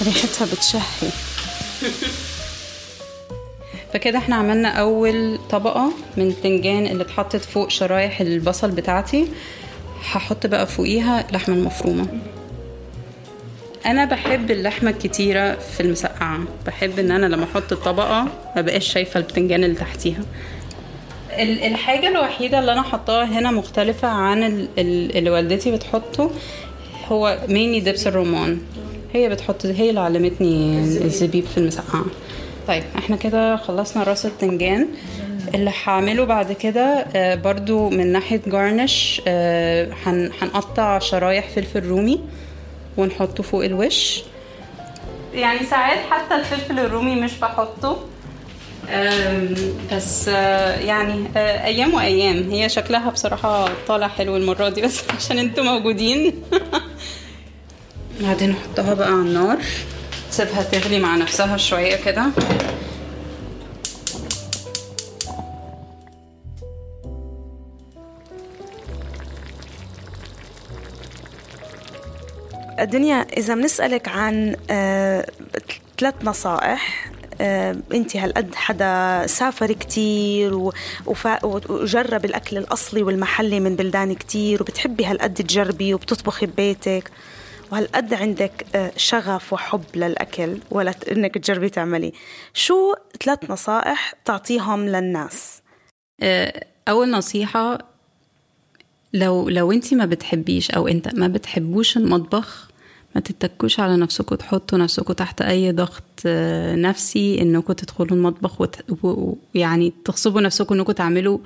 ريحتها 0.03 0.47
بتشهي. 0.47 0.81
فكده 3.93 4.19
إحنا 4.19 4.37
عملنا 4.37 4.69
أول 4.69 5.39
طبقة 5.51 5.93
من 6.17 6.27
البتنجان 6.27 6.87
اللي 6.87 7.03
اتحطت 7.03 7.45
فوق 7.45 7.71
شرايح 7.71 8.21
البصل 8.21 8.71
بتاعتي. 8.71 9.29
هحط 10.13 10.47
بقى 10.47 10.67
فوقيها 10.67 11.29
اللحمة 11.29 11.55
المفرومة. 11.55 12.07
أنا 13.87 14.05
بحب 14.05 14.51
اللحمة 14.51 14.91
الكتيرة 14.91 15.55
في 15.55 15.81
المسقعة. 15.81 16.39
بحب 16.67 16.99
إن 16.99 17.11
أنا 17.11 17.27
لما 17.27 17.45
أحط 17.45 17.73
الطبقة 17.73 18.29
ما 18.57 18.63
بقاش 18.63 18.93
شايفة 18.93 19.21
البتنجان 19.21 19.65
اللي 19.65 19.77
تحتيها. 19.77 20.25
الحاجة 21.43 22.09
الوحيدة 22.09 22.59
اللي 22.59 22.73
أنا 22.73 22.83
حطاها 22.83 23.25
هنا 23.25 23.51
مختلفة 23.51 24.09
عن 24.09 24.43
ال- 24.43 24.69
ال- 24.79 25.17
اللي 25.17 25.31
والدتي 25.31 25.73
بتحطه 25.73 26.31
هو 27.09 27.39
ميني 27.49 27.81
دبس 27.81 28.07
الرمان. 28.07 28.59
هي 29.15 29.29
بتحط 29.29 29.67
هي 29.67 29.89
اللي 29.91 30.01
علمتني 30.01 30.79
الزبيب 30.79 31.45
في 31.47 31.59
المسقعه 31.59 32.05
طيب 32.69 32.83
إحنا 32.99 33.17
كده 33.17 33.57
خلصنا 33.57 34.03
راس 34.03 34.27
التنجان. 34.27 34.89
اللي 35.55 35.73
هعمله 35.85 36.25
بعد 36.25 36.53
كده 36.53 37.07
آه، 37.17 37.35
برضو 37.35 37.89
من 37.91 38.13
ناحية 38.13 38.41
جارنش 38.47 39.23
آه، 39.27 39.89
هن- 40.07 40.31
هنقطع 40.43 40.99
شرايح 40.99 41.49
فلفل 41.49 41.87
رومي 41.89 42.21
ونحطه 42.97 43.43
فوق 43.43 43.65
الوش. 43.65 44.23
يعني 45.35 45.59
ساعات 45.67 45.99
حتى 46.11 46.35
الفلفل 46.35 46.79
الرومي 46.79 47.15
مش 47.15 47.39
بحطه. 47.39 47.99
بس 49.93 50.29
آه، 50.29 50.79
يعني 50.81 51.25
آه، 51.37 51.65
أيام 51.65 51.95
وأيام. 51.95 52.51
هي 52.51 52.69
شكلها 52.69 53.11
بصراحة 53.11 53.69
طالع 53.89 54.09
حلو 54.09 54.37
المرة 54.37 54.69
دي 54.69 54.83
بس 54.83 55.01
عشان 55.17 55.39
أنتوا 55.39 55.65
موجودين. 55.65 56.43
بعدين 58.21 58.51
نحطها 58.51 58.95
بقى 58.95 59.09
على 59.09 59.17
النار. 59.21 59.59
تسيبها 60.31 60.63
تغلي 60.63 61.01
مع 61.01 61.17
نفسها 61.17 61.57
شوية 61.57 61.97
كده. 61.97 62.25
دنيا 72.83 73.27
إذا 73.37 73.55
بنسألك 73.55 74.09
عن 74.09 74.57
آه، 74.71 75.27
ثلاث 75.99 76.15
نصائح 76.23 77.11
انت 77.95 78.17
هالقد 78.17 78.55
حدا 78.55 79.27
سافر 79.27 79.73
كتير 79.73 80.73
وجرب 81.43 82.25
الأكل 82.25 82.59
الأصلي 82.59 83.03
والمحلي 83.03 83.61
من 83.61 83.77
بلدان 83.77 84.15
كتير 84.15 84.63
وبتحبي 84.63 85.05
هالقد 85.05 85.35
تجربي 85.35 85.95
وبتطبخي 85.95 86.47
ببيتك. 86.47 87.11
وهالقد 87.73 88.15
عندك 88.15 88.67
آه، 88.75 88.93
شغف 88.97 89.53
وحب 89.53 89.85
للأكل 89.95 90.59
ولا 90.71 90.95
إنك 91.13 91.35
تجربي 91.35 91.69
تعملي. 91.69 92.13
شو 92.55 92.95
ثلاث 93.25 93.51
نصائح 93.51 94.15
تعطيهم 94.25 94.89
للناس؟ 94.89 95.63
آه، 96.23 96.67
أول 96.89 97.11
نصيحة 97.11 97.79
لو 99.13 99.49
لو 99.49 99.73
انت 99.73 99.95
ما 99.95 100.07
بتحبيش 100.07 100.71
أو 100.71 100.89
انت 100.89 101.15
ما 101.15 101.29
بتحبوش 101.29 101.97
المطبخ 101.97 102.69
ما 103.15 103.21
تتكوش 103.21 103.81
على 103.81 103.97
نفسكم 103.97 104.35
تحطوا 104.37 104.79
نفسكم 104.79 105.13
تحت 105.13 105.43
أي 105.43 105.73
ضغط 105.73 106.03
آه، 106.27 106.75
نفسي 106.77 107.41
إنكم 107.43 107.73
تدخلوا 107.73 108.11
المطبخ 108.17 108.61
وت- 108.61 109.05
و- 109.05 109.35
ويعني 109.55 109.93
تغصبوا 110.05 110.41
نفسكم 110.41 110.75
إنكم 110.75 110.93
تعملوا 110.93 111.39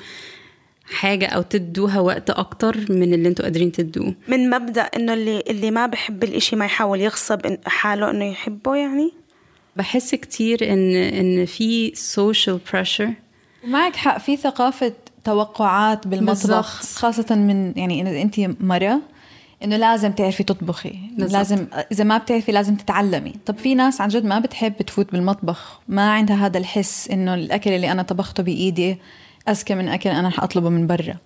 حاجة 0.85 1.27
أو 1.27 1.43
تدوها 1.43 2.01
وقت 2.01 2.31
أكتر 2.31 2.77
من 2.93 3.15
اللي 3.15 3.29
إنتوا 3.29 3.45
قادرين 3.45 3.73
تدوه. 3.73 4.15
من 4.29 4.51
مبدأ 4.51 4.83
إنه 4.83 5.13
اللي 5.15 5.41
اللي 5.51 5.71
ما 5.71 5.87
بحب 5.87 6.25
الإشي 6.25 6.57
ما 6.57 6.65
يحاول 6.65 7.01
يغصب 7.01 7.47
إن- 7.47 7.69
حاله 7.69 8.11
إنه 8.11 8.25
يحبه 8.25 8.75
يعني؟ 8.77 9.13
بحس 9.77 10.15
كتير 10.15 10.73
إن 10.73 10.95
إن 10.97 11.47
في 11.47 11.93
social 11.95 12.71
pressure. 12.73 13.11
معك 13.69 13.97
حق 13.97 14.19
في 14.19 14.37
ثقافة 14.37 14.93
توقعات 15.25 16.07
بالمطبخ 16.09 16.39
بالضبط. 16.41 16.65
خاصة 16.99 17.35
من 17.35 17.73
يعني 17.77 18.03
إذا 18.03 18.23
أنت 18.23 18.41
مرة 18.61 19.01
إنه 19.65 19.77
لازم 19.77 20.13
تعرفي 20.13 20.43
تطبخي. 20.43 20.99
بالضبط. 21.13 21.33
لازم 21.33 21.67
إذا 21.93 22.05
ما 22.05 22.19
بتعرفي 22.19 22.53
لازم 22.53 22.77
تتعلمي. 22.77 23.35
طب 23.47 23.59
في 23.59 23.75
ناس 23.75 24.01
عن 24.01 24.09
جد 24.09 24.25
ما 24.25 24.39
بتحب 24.39 24.83
تفوت 24.83 25.13
بالمطبخ. 25.13 25.81
ما 25.89 26.11
عندها 26.13 26.47
هذا 26.47 26.59
الحس 26.59 27.09
إنه 27.11 27.35
الأكل 27.35 27.71
اللي 27.71 27.93
أنا 27.93 28.03
طبخته 28.03 28.43
بإيدي 28.43 28.99
أذكى 29.49 29.75
من 29.75 29.89
أكل 29.89 30.11
أنا 30.11 30.29
رح 30.29 30.43
أطلبه 30.43 30.69
من 30.69 30.87
برا. 30.87 31.17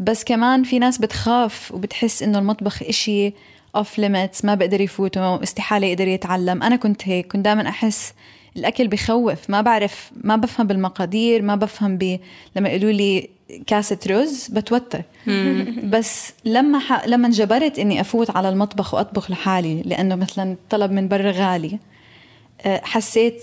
بس 0.00 0.24
كمان 0.24 0.62
في 0.62 0.78
ناس 0.78 0.98
بتخاف 0.98 1.72
وبتحس 1.74 2.22
إنه 2.22 2.38
المطبخ 2.38 2.82
إشي 2.82 3.32
off 3.76 3.98
limits 3.98 4.44
ما 4.44 4.54
بقدر 4.54 4.80
يفوت 4.80 5.16
استحالة 5.16 5.86
يقدر 5.86 6.08
يتعلم. 6.08 6.62
أنا 6.62 6.76
كنت 6.76 7.08
هيك 7.08 7.32
كنت 7.32 7.44
دائما 7.44 7.68
أحس 7.68 8.14
الأكل 8.56 8.88
بخوف. 8.88 9.50
ما 9.50 9.60
بعرف 9.60 10.10
ما 10.24 10.36
بفهم 10.36 10.66
بالمقادير 10.66 11.42
ما 11.42 11.56
بفهم 11.56 11.98
ب 11.98 12.20
لما 12.56 12.68
يقولوا 12.68 12.92
لي 12.92 13.28
كاسة 13.66 13.98
رز 14.06 14.48
بتوتر. 14.48 15.02
بس 15.94 16.32
لما 16.44 16.78
ح... 16.78 17.06
لما 17.06 17.26
انجبرت 17.26 17.78
إني 17.78 18.00
أفوت 18.00 18.30
على 18.36 18.48
المطبخ 18.48 18.94
وأطبخ 18.94 19.30
لحالي 19.30 19.82
لأنه 19.82 20.14
مثلا 20.14 20.56
طلب 20.70 20.92
من 20.92 21.08
برا 21.08 21.30
غالي 21.30 21.78
أه، 22.60 22.80
حسيت 22.84 23.42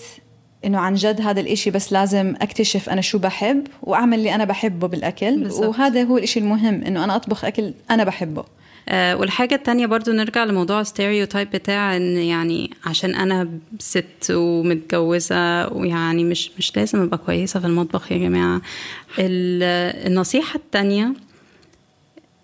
إنه 0.65 0.79
عن 0.79 0.93
جد 0.93 1.21
هذا 1.21 1.39
الإشي 1.39 1.71
بس 1.71 1.93
لازم 1.93 2.35
أكتشف 2.41 2.89
أنا 2.89 3.01
شو 3.01 3.17
بحب 3.17 3.67
وأعمل 3.83 4.17
اللي 4.17 4.35
أنا 4.35 4.45
بحبه 4.45 4.87
بالأكل. 4.87 5.43
بالضبط. 5.43 5.65
وهذا 5.65 6.03
هو 6.03 6.17
الإشي 6.17 6.39
المهم 6.39 6.83
إنه 6.83 7.03
أنا 7.03 7.15
أطبخ 7.15 7.45
أكل 7.45 7.73
أنا 7.91 8.03
بحبه. 8.03 8.41
آه 8.41 8.58
والحاجة 8.91 9.55
التانية 9.55 9.85
برضو 9.85 10.11
نرجع 10.11 10.43
لموضوع 10.43 10.81
الستيريوتايب 10.81 11.49
بتاع 11.51 11.95
إن 11.97 12.17
يعني 12.17 12.71
عشان 12.85 13.15
أنا 13.15 13.49
ست 13.79 14.31
ومتجوزة 14.31 15.67
ويعني 15.73 16.23
مش 16.23 16.51
مش 16.57 16.77
لازم 16.77 17.01
أبقى 17.01 17.17
كويسة 17.17 17.59
في 17.59 17.67
المطبخ 17.67 18.11
يا 18.11 18.17
جماعة. 18.17 18.61
النصيحة 19.19 20.55
التانية 20.57 21.13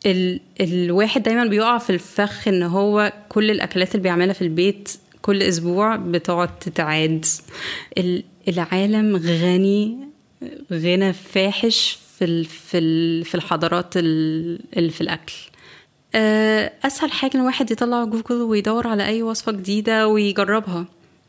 ال 0.05 0.39
الواحد 0.61 1.23
دايما 1.23 1.45
بيقع 1.45 1.77
في 1.77 1.89
الفخ 1.89 2.47
إن 2.47 2.63
هو 2.63 3.13
كل 3.29 3.51
الأكلات 3.51 3.91
اللي 3.95 4.03
بيعملها 4.03 4.33
في 4.33 4.41
البيت 4.41 4.89
كل 5.21 5.43
أسبوع 5.43 5.95
بتقعد 5.95 6.59
تتعاد. 6.59 7.25
العالم 8.47 9.15
غني 9.15 9.97
غنى 10.71 11.13
فاحش 11.13 11.97
في 12.19 12.43
في 13.23 13.35
الحضارات 13.35 13.93
اللي 13.97 14.89
في 14.89 15.01
الأكل. 15.01 15.33
آه، 15.33 15.54
أسهل 16.85 17.11
حاجة 17.11 17.37
الواحد 17.37 17.71
يطلع 17.71 18.03
جوجل 18.03 18.35
ويدور 18.41 18.87
على 18.87 19.05
أي 19.05 19.23
وصفة 19.23 19.51
جديدة 19.51 20.07
ويجربها. 20.07 20.85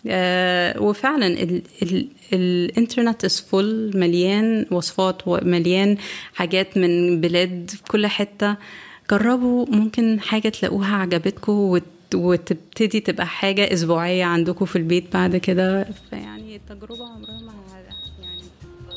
آه، 0.08 0.82
وفعلا 0.82 1.26
ال 1.26 1.62
ال 1.82 2.08
الإنترنت 2.32 3.24
is 3.24 3.40
full 3.40 3.92
مليان 3.94 4.66
وصفات 4.70 5.22
ومليان 5.26 5.96
حاجات 6.34 6.78
من 6.78 7.20
بلاد 7.20 7.70
في 7.70 7.82
كل 7.82 8.06
حتة. 8.06 8.56
جربوا 9.10 9.66
ممكن 9.68 10.20
حاجة 10.20 10.48
تلاقوها 10.48 10.96
عجبتكم 10.96 11.80
وتبتدي 12.14 13.00
تبقى 13.00 13.26
حاجة 13.26 13.72
أسبوعية 13.72 14.24
عندكم 14.24 14.64
في 14.64 14.76
البيت 14.76 15.12
بعد 15.14 15.36
كده. 15.36 15.86
فيعني 16.10 16.56
التجربه 16.56 17.04
عمرها 17.04 17.40
ما 17.40 17.52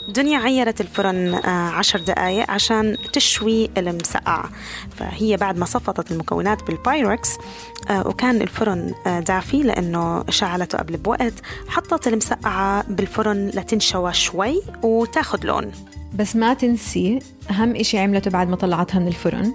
دنيا 0.10 0.38
عيرت 0.38 0.82
الفرن 0.82 1.34
آه، 1.34 1.69
عشر 1.69 2.00
دقايق 2.00 2.52
عشان 2.52 2.98
تشوي 3.13 3.69
المسقعة. 3.78 4.50
فهي 4.95 5.38
بعد 5.38 5.58
ما 5.58 5.65
صفطت 5.65 6.12
المكونات 6.12 6.63
بالبايركس 6.63 7.38
آه، 7.89 8.08
وكان 8.08 8.41
الفرن 8.41 8.93
آه، 9.08 9.19
دافي 9.19 9.63
لأنه 9.63 10.24
شعلته 10.30 10.78
قبل 10.78 10.98
بوقت. 10.98 11.34
حطت 11.67 12.08
المسقعة 12.08 12.86
بالفرن 12.89 13.48
لتنشوى 13.48 14.13
شوي 14.13 14.62
وتاخد 14.84 15.45
لون. 15.45 15.72
بس 16.15 16.36
ما 16.36 16.54
تنسي 16.54 17.19
أهم 17.50 17.76
إشي 17.76 17.98
عملته 17.98 18.32
بعد 18.32 18.50
ما 18.50 18.56
طلعتها 18.56 19.00
من 19.00 19.08
الفرن 19.08 19.54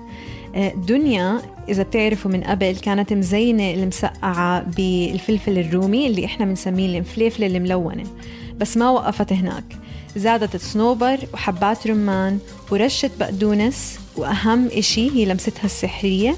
دنيا 0.76 1.42
إذا 1.68 1.82
بتعرفوا 1.82 2.30
من 2.30 2.44
قبل 2.44 2.76
كانت 2.76 3.12
مزينة 3.12 3.70
المسقعة 3.70 4.62
بالفلفل 4.62 5.58
الرومي 5.58 6.06
اللي 6.06 6.24
إحنا 6.24 6.46
بنسميه 6.46 6.86
المفلفلة 6.86 7.46
الملونة 7.46 8.04
بس 8.56 8.76
ما 8.76 8.90
وقفت 8.90 9.32
هناك. 9.32 9.64
زادت 10.16 10.56
صنوبر 10.56 11.18
وحبات 11.32 11.86
رمان 11.86 12.38
ورشة 12.70 13.10
بقدونس 13.20 13.98
وأهم 14.16 14.68
إشي 14.68 15.10
هي 15.10 15.24
لمستها 15.24 15.64
السحرية 15.64 16.36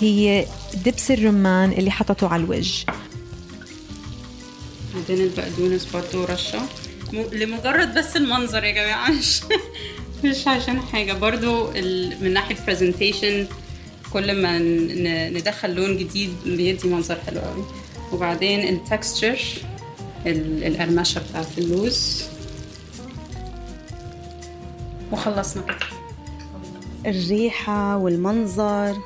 هي 0.00 0.46
دبس 0.84 1.10
الرمان 1.10 1.72
اللي 1.72 1.90
حطته 1.90 2.28
على 2.28 2.42
الوجه. 2.42 2.86
بعدين 4.94 5.24
البقدونس 5.24 5.84
برضو 5.84 6.24
رشة 6.24 6.60
لمجرد 7.32 7.98
بس 7.98 8.16
المنظر 8.16 8.64
يا 8.64 8.72
جماعة 8.72 9.10
مش 9.10 9.40
مش 10.24 10.48
عشان 10.48 10.80
حاجة. 10.80 11.12
برضو 11.12 11.70
من 12.20 12.32
ناحية 12.32 12.56
presentation 12.66 13.46
كل 14.12 14.42
ما 14.42 14.58
ندخل 15.28 15.74
لون 15.74 15.96
جديد 15.96 16.30
بيدي 16.46 16.88
منظر 16.88 17.18
حلو 17.26 17.40
قوي. 17.40 17.64
وبعدين 18.12 18.68
ال 18.68 18.77
texture 18.77 19.38
القرمشة 20.26 21.20
بتاعت 21.30 21.58
اللوز. 21.58 22.22
وخلصنا 25.12 25.62
الريحة 27.06 27.96
والمنظر. 27.96 28.96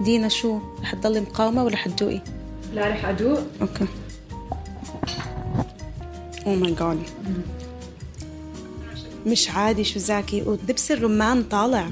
دينا 0.00 0.28
شو؟ 0.28 0.58
رح 0.80 0.94
تضلي 0.94 1.20
مقاومة 1.20 1.64
ولا 1.64 1.76
حتدوقي؟ 1.76 2.20
لا 2.74 2.88
رح 2.88 3.04
أدوق. 3.04 3.40
Okay. 3.60 3.86
Oh 6.46 6.54
my 6.54 6.74
God 6.74 6.98
مش 9.26 9.50
عادي 9.50 9.84
شو 9.84 9.98
زاكي 9.98 10.42
ودبس 10.42 10.92
الرمان 10.92 11.42
طالع. 11.42 11.88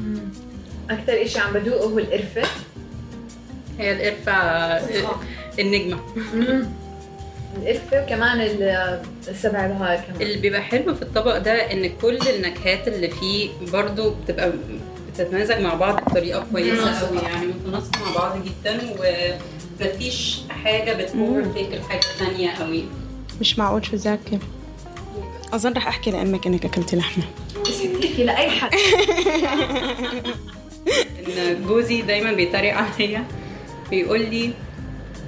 أكثر 0.90 1.22
إشي 1.22 1.38
عم 1.38 1.52
بدوقه 1.52 1.84
هو 1.84 1.98
القرفة. 1.98 2.42
هي 3.78 3.92
القرفة 3.92 4.32
النجمة. 5.58 6.00
القرفة 7.56 8.02
وكمان 8.04 8.40
السبع 9.28 9.66
بهار 9.66 9.96
كمان. 9.96 10.20
اللي 10.22 10.36
بيبقى 10.36 10.62
حلو 10.62 10.94
في 10.94 11.02
الطبق 11.02 11.38
ده 11.38 11.52
إن 11.72 11.90
كل 12.02 12.18
النكهات 12.34 12.88
اللي 12.88 13.08
فيه 13.10 13.50
برضو 13.72 14.10
بتبقى 14.10 14.52
بتتمازج 15.12 15.58
مع 15.60 15.74
بعض 15.74 15.96
بطريقة 16.04 16.46
كويسة 16.52 17.00
قوي 17.00 17.18
يعني 17.18 17.46
متناسقة 17.46 18.00
مع 18.04 18.14
بعض 18.16 18.38
جدا 18.44 18.80
ومفيش 19.80 20.40
حاجة 20.50 20.92
بتكون 20.92 21.52
فيك 21.52 21.74
الحاجة 21.74 22.00
الثانية 22.00 22.50
قوي 22.50 22.84
مش 23.40 23.58
معقول 23.58 23.86
شو 23.86 23.96
زاكي 23.96 24.38
أظن 25.52 25.72
رح 25.72 25.86
أحكي 25.88 26.10
لأمك 26.10 26.46
إنك 26.46 26.64
أكلتي 26.64 26.96
لحمة. 26.96 27.24
بس 27.66 27.82
تحكي 27.82 28.24
لأي 28.24 28.50
حد. 28.50 28.70
إن 31.28 31.64
جوزي 31.66 32.02
دايما 32.02 32.32
بيتريق 32.32 32.74
عليا 32.74 33.24
بيقول 33.90 34.20
لي 34.20 34.50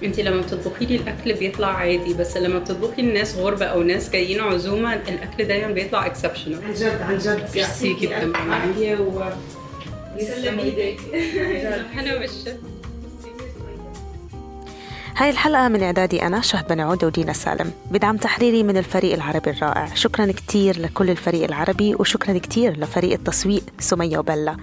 انت 0.05 0.21
لما 0.21 0.41
بتطبخي 0.41 0.87
لي 0.87 0.97
الأكل 0.97 1.35
بيطلع 1.35 1.69
عادي 1.69 2.15
بس 2.15 2.37
لما 2.37 2.59
بتطبخي 2.59 3.03
لناس 3.03 3.37
غربة 3.37 3.65
أو 3.65 3.83
ناس 3.83 4.11
جايين 4.11 4.41
عزومة 4.41 4.95
الأكل 4.95 5.45
دايما 5.45 5.73
بيطلع 5.73 6.07
exceptional 6.07 6.65
عن 6.65 6.75
جد 6.75 7.03
عن 7.03 7.19
جد. 7.19 7.49
ميرسي 7.55 7.95
جدا. 8.01 8.37
عافية 8.37 8.97
و 8.97 9.23
يسلم 10.19 10.61
أنا 11.99 12.27
هاي 15.17 15.31
الحلقة 15.31 15.69
من 15.69 15.83
إعدادي 15.83 16.23
أنا 16.23 16.41
شهبة 16.41 16.75
نعود 16.75 17.05
ودينا 17.05 17.33
سالم. 17.33 17.73
بدعم 17.91 18.17
تحريري 18.17 18.63
من 18.63 18.77
الفريق 18.77 19.15
العربي 19.15 19.51
الرائع. 19.51 19.95
شكرا 19.95 20.33
كتير 20.33 20.81
لكل 20.81 21.11
الفريق 21.11 21.45
العربي 21.45 21.95
وشكرا 21.95 22.39
كتير 22.39 22.81
لفريق 22.81 23.13
التسويق 23.13 23.63
سمية 23.79 24.19
وبلا. 24.19 24.57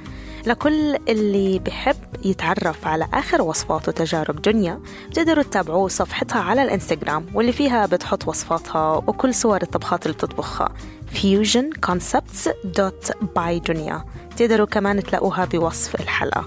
لكل 0.46 0.96
اللي 1.10 1.60
بحب 1.60 1.96
يتعرف 2.26 2.88
على 2.88 3.08
آخر 3.14 3.42
وصفات 3.42 3.88
وتجارب 3.88 4.42
دنيا 4.42 4.80
بتقدروا 5.10 5.44
تتابعوا 5.44 5.88
صفحتها 5.88 6.42
على 6.42 6.64
الإنستغرام 6.64 7.26
واللي 7.34 7.52
فيها 7.52 7.86
بتحط 7.86 8.28
وصفاتها 8.28 9.04
وكل 9.08 9.34
صور 9.34 9.62
الطبخات 9.62 10.06
اللي 10.06 10.18
بتطبخها. 10.18 10.70
Fusion 11.14 12.09
Concepts 12.09 13.36
by 13.36 13.68
دنيا 13.68 14.06
تقدروا 14.38 14.68
كمان 14.68 15.04
تلاقوها 15.04 15.46
بوصف 15.46 16.02
الحلقة. 16.02 16.46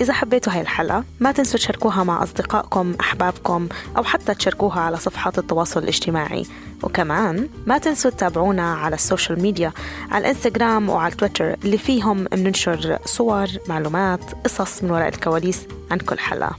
إذا 0.00 0.12
حبيتوا 0.12 0.52
هاي 0.52 0.60
الحلقة 0.60 1.04
ما 1.20 1.32
تنسوا 1.32 1.58
تشاركوها 1.58 2.04
مع 2.04 2.22
أصدقائكم 2.22 2.94
أحبابكم 3.00 3.68
أو 3.96 4.04
حتى 4.04 4.34
تشاركوها 4.34 4.80
على 4.80 4.96
صفحات 4.96 5.38
التواصل 5.38 5.82
الاجتماعي. 5.82 6.46
وكمان 6.82 7.48
ما 7.66 7.78
تنسوا 7.78 8.10
تتابعونا 8.10 8.74
على 8.74 8.94
ال 8.94 9.01
social 9.01 9.42
media 9.42 9.72
على 10.10 10.24
الإنستغرام 10.30 10.88
وعلى 10.88 11.14
تويتر 11.14 11.56
اللي 11.64 11.78
فيهم 11.78 12.24
بننشر 12.24 12.98
صور 13.04 13.46
معلومات 13.68 14.20
قصص 14.44 14.82
من 14.82 14.90
وراء 14.90 15.08
الكواليس 15.08 15.66
عن 15.90 15.98
كل 15.98 16.18
حلقة 16.18 16.56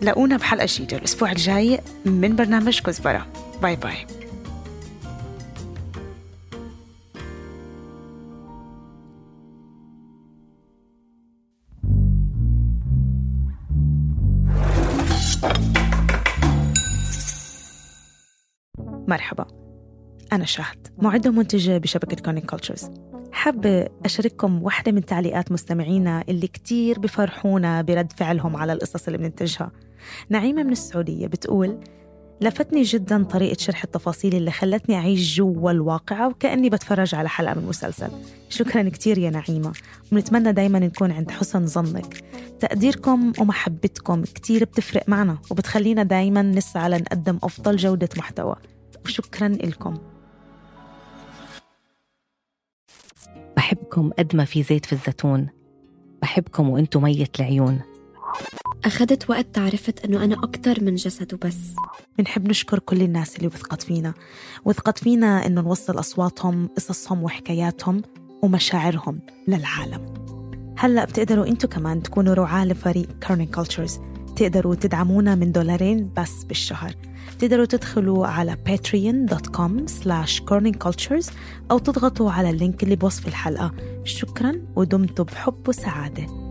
لاقونا 0.00 0.36
بحلقة 0.36 0.66
جديدة 0.70 0.96
الأسبوع 0.96 1.32
الجاي 1.32 1.80
من 2.04 2.36
برنامج 2.36 2.80
كزبرة. 2.80 3.26
bye 3.62 3.76
bye. 3.76 4.19
مرحبا. 19.10 19.46
أنا 20.32 20.44
شهد 20.44 20.88
معدة 20.98 21.30
ومنتجة 21.30 21.78
بشبكة 21.78 22.16
Kerning 22.22 22.50
Cultures 22.50 22.90
حابة 23.32 23.88
أشارككم 24.04 24.62
واحدة 24.62 24.92
من 24.92 25.04
تعليقات 25.04 25.52
مستمعينا 25.52 26.24
اللي 26.28 26.46
كتير 26.46 26.98
بفرحونا 26.98 27.82
برد 27.82 28.12
فعلهم 28.12 28.56
على 28.56 28.72
القصص 28.72 29.06
اللي 29.06 29.18
بننتجها. 29.18 29.70
نعيمة 30.28 30.62
من 30.62 30.72
السعودية 30.72 31.26
بتقول 31.26 31.80
لفتني 32.40 32.82
جدا 32.82 33.24
طريقة 33.24 33.56
شرح 33.58 33.84
التفاصيل 33.84 34.34
اللي 34.34 34.50
خلتني 34.50 34.94
أعيش 34.94 35.36
جوا 35.36 35.70
الواقعة 35.70 36.28
وكأني 36.28 36.70
بتفرج 36.70 37.14
على 37.14 37.28
حلقة 37.28 37.60
من 37.60 37.66
مسلسل. 37.66 38.08
شكرا 38.48 38.88
كتير 38.88 39.18
يا 39.18 39.30
نعيمة. 39.30 39.72
ونتمنى 40.12 40.52
دايما 40.52 40.78
نكون 40.78 41.12
عند 41.12 41.30
حسن 41.30 41.66
ظنك. 41.66 42.24
تقديركم 42.60 43.32
ومحبتكم 43.38 44.22
كتير 44.22 44.64
بتفرق 44.64 45.08
معنا 45.08 45.38
وبتخلينا 45.50 46.02
دايما 46.02 46.42
نسعى 46.42 46.90
لنقدم 46.90 47.38
أفضل 47.42 47.76
جودة 47.76 48.08
محتوى. 48.16 48.56
وشكرا 49.04 49.48
لكم. 49.48 49.94
بحبكم 53.56 54.10
قد 54.18 54.36
ما 54.36 54.44
في 54.44 54.62
زيت 54.62 54.86
في 54.86 54.92
الزيتون. 54.92 55.48
بحبكم 56.22 56.68
وأنتم 56.68 57.02
مية 57.02 57.28
العيون. 57.40 57.80
أخذت 58.84 59.30
وقت 59.30 59.46
تعرفت 59.54 60.04
أنه 60.04 60.24
أنا 60.24 60.34
أكتر 60.34 60.84
من 60.84 60.94
جسد 60.94 61.34
وبس. 61.34 61.56
بنحب 62.18 62.48
نشكر 62.48 62.78
كل 62.78 63.02
الناس 63.02 63.36
اللي 63.36 63.46
وثقت 63.46 63.82
فينا. 63.82 64.14
وثقت 64.64 64.98
فينا 64.98 65.46
أنه 65.46 65.60
نوصل 65.60 65.98
أصواتهم 65.98 66.68
قصصهم 66.76 67.22
وحكاياتهم 67.22 68.02
ومشاعرهم 68.42 69.20
للعالم. 69.48 70.14
هلأ 70.78 71.04
بتقدروا 71.04 71.46
إنتو 71.46 71.68
كمان 71.68 72.02
تكونوا 72.02 72.34
رعاة 72.34 72.64
لفريق 72.64 73.18
كارنين 73.18 73.46
كولتشرز 73.46 74.00
تقدروا 74.36 74.74
تدعمونا 74.74 75.34
من 75.34 75.52
دولارين 75.52 76.12
بس 76.16 76.44
بالشهر. 76.44 76.94
تقدروا 77.40 77.64
تدخلوا 77.64 78.26
على 78.26 78.56
patreon.com 78.68 79.72
slash 80.02 80.40
corningcultures 80.40 81.32
أو 81.70 81.78
تضغطوا 81.78 82.30
على 82.30 82.50
اللينك 82.50 82.82
اللي 82.82 82.96
بوصف 82.96 83.28
الحلقة. 83.28 83.72
شكرا 84.04 84.52
ودمتم 84.76 85.24
بحب 85.24 85.68
وسعادة. 85.68 86.49